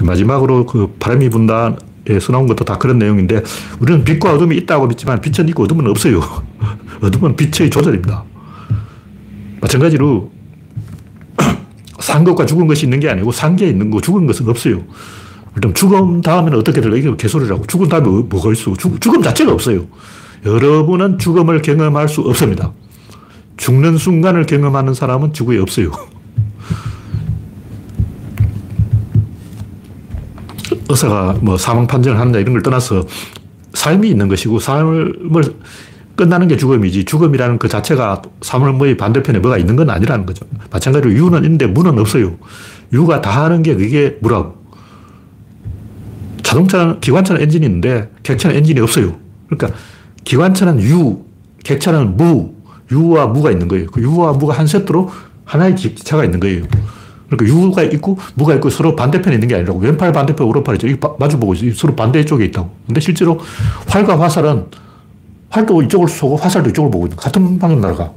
[0.00, 3.42] 마지막으로 그 바람이 분다에서 나온 것도 다 그런 내용인데
[3.78, 6.20] 우리는 빛과 어둠이 있다고 믿지만 빛은 있고 어둠은 없어요.
[7.03, 8.24] 어둠은 빛의 조절입니다.
[9.61, 10.32] 마찬가지로
[12.00, 14.82] 산 것과 죽은 것이 있는 게 아니고 산 게 있는 거, 죽은 것은 없어요.
[15.55, 16.96] 그럼 죽음 다음에는 어떻게 될까?
[16.96, 17.66] 이게 개소리라고.
[17.66, 18.72] 죽음 다음에 뭐, 뭐가 있어?
[18.74, 19.86] 죽, 죽음 자체가 없어요.
[20.44, 22.72] 여러분은 죽음을 경험할 수 없습니다.
[23.57, 25.92] 죽는 순간을 경험하는 사람은 지구에 없어요.
[30.88, 33.05] 의사가 뭐 사망 판정을 하느냐 이런 걸 떠나서
[33.74, 35.55] 삶이 있는 것이고 삶을
[36.16, 40.46] 끝나는 게 죽음이지 죽음이라는 그 자체가 삶의 반대편에 뭐가 있는 건 아니라는 거죠.
[40.70, 42.36] 마찬가지로 유는 있는데 무는 없어요.
[42.92, 44.61] 유가 다 하는 게 그게 무라고.
[46.53, 49.14] 자동차는, 기관차는 엔진이 있는데 객차는 엔진이 없어요.
[49.48, 49.78] 그러니까
[50.24, 51.20] 기관차는 유,
[51.64, 52.53] 객차는 무,
[52.90, 53.86] 유와 무가 있는 거예요.
[53.86, 55.11] 그 유와 무가 한 세트로
[55.44, 56.64] 하나의 기차가 있는 거예요.
[57.28, 59.78] 그러니까 유가 있고 무가 있고 서로 반대편에 있는 게 아니라고.
[59.78, 60.88] 왼팔 반대편 오른팔이죠.
[60.88, 61.72] 이 마주보고 있어요.
[61.72, 62.70] 서로 반대쪽에 있다고.
[62.86, 63.40] 근데 실제로
[63.86, 64.66] 활과 화살은
[65.48, 68.12] 활도 이쪽을 쏘고 화살도 이쪽을 보고 있는 같은 방향 날아가.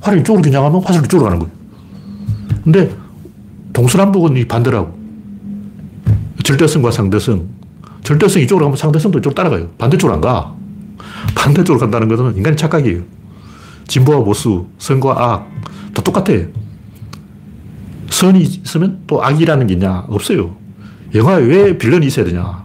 [0.00, 1.52] 활이 이쪽으로 겨냥하면 화살도 이쪽으로 가는 거예요.
[2.64, 2.90] 근데
[3.72, 4.98] 동서남북은 이 반대라고.
[6.42, 7.57] 절대성과 상대성.
[8.08, 9.68] 절대성이 이쪽으로 가면 상대성도 이쪽으로 따라가요.
[9.76, 10.54] 반대쪽으로 안 가.
[11.34, 13.02] 반대쪽으로 간다는 것은 인간의 착각이에요.
[13.86, 15.50] 진보와 보수, 선과 악,
[15.92, 16.32] 다 똑같아.
[18.08, 20.06] 선이 있으면 또 악이라는 게 있냐?
[20.08, 20.56] 없어요.
[21.14, 22.64] 영화에 왜 빌런이 있어야 되냐?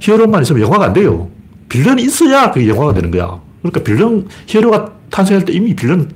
[0.00, 1.30] 히어로만 있으면 영화가 안 돼요.
[1.68, 3.40] 빌런이 있어야 그게 영화가 되는 거야.
[3.62, 6.10] 그러니까 빌런, 히어로가 탄생할 때 이미 빌런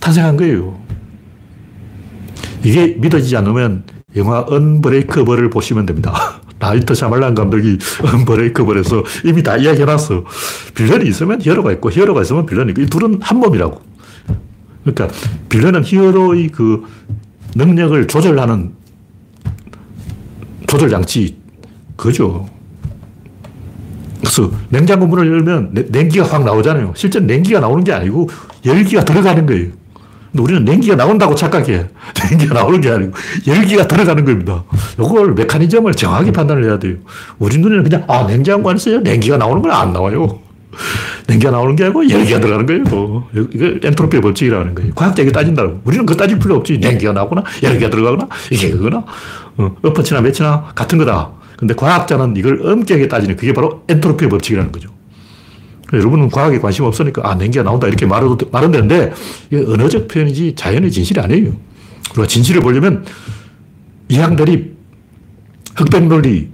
[0.00, 0.80] 탄생한 거예요.
[2.64, 3.84] 이게 믿어지지 않으면
[4.16, 6.35] 영화 언브레이크버를 보시면 됩니다.
[6.58, 10.24] 나이트 샤말란 감독이 언브레이크버에서 이미 다 이야기해놨어.
[10.74, 13.80] 빌런이 있으면 히어로가 있고 히어로가 있으면 빌런이 있고 이 둘은 한 몸이라고.
[14.84, 15.08] 그러니까
[15.48, 16.84] 빌런은 히어로의 그
[17.54, 18.72] 능력을 조절하는
[20.66, 21.36] 조절 장치
[21.96, 22.48] 그죠.
[24.20, 26.92] 그래서 냉장고 문을 열면 냉기가 확 나오잖아요.
[26.96, 28.28] 실제 냉기가 나오는 게 아니고
[28.64, 29.70] 열기가 들어가는 거예요.
[30.42, 31.86] 우리는 냉기가 나온다고 착각해.
[32.30, 33.12] 냉기가 나오는 게 아니고
[33.46, 34.64] 열기가 들어가는 겁니다.
[34.98, 36.96] 이걸 메커니즘을 정확히 판단을 해야 돼요.
[37.38, 40.40] 우리 눈에는 그냥 아 냉장고 안에서 냉기가 나오는 건 안 나와요.
[41.26, 42.82] 냉기가 나오는 게 아니고 열기가 들어가는 거예요.
[42.84, 43.28] 뭐.
[43.34, 44.92] 이거 엔트로피 법칙이라는 거예요.
[44.94, 45.80] 과학적이 따진다고.
[45.84, 46.78] 우리는 그 따질 필요 없지.
[46.78, 49.04] 냉기가 나오거나 열기가 들어가거나 이게 그거나
[49.56, 51.30] 어, 엎어치나 매치나 같은 거다.
[51.58, 54.90] 근데 과학자는 이걸 엄격하게 따지는 그게 바로 엔트로피 법칙이라는 거죠.
[55.92, 59.12] 여러분은 과학에 관심 없으니까 아 냉기가 나온다 이렇게 말해도 말은 되는데
[59.50, 61.52] 이게 언어적 표현이지 자연의 진실이 아니에요.
[62.10, 63.04] 우리가 진실을 보려면
[64.08, 64.76] 이항대립,
[65.76, 66.48] 흑백 논리,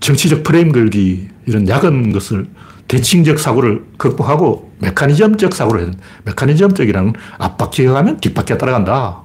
[0.00, 2.46] 정치적 프레임 걸기 이런 야근 것을
[2.88, 6.04] 대칭적 사고를 극복하고 메커니즘적 사고를 해야 된다.
[6.24, 9.22] 메커니즘적이라는 앞바퀴가 가면 뒷바퀴가 따라간다.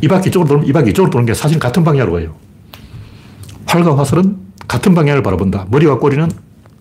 [0.00, 2.34] 이 바퀴 이쪽으로 돌면 이 바퀴 이쪽으로 도는 게 사실 같은 방향으로 가요.
[3.66, 5.66] 활과 화살은 같은 방향을 바라본다.
[5.70, 6.30] 머리와 꼬리는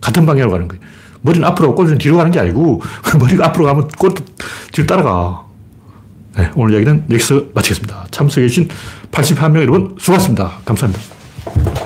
[0.01, 0.83] 같은 방향으로 가는 거예요.
[1.21, 2.81] 머리는 앞으로 꼬리는 뒤로 가는 게 아니고
[3.19, 4.23] 머리가 앞으로 가면 꼬리도
[4.71, 5.45] 뒤로 따라가.
[6.37, 8.07] 네, 오늘 이야기는 여기서 마치겠습니다.
[8.11, 8.67] 참석해주신
[9.11, 10.59] 81명 여러분 수고하셨습니다.
[10.65, 11.84] 감사합니다.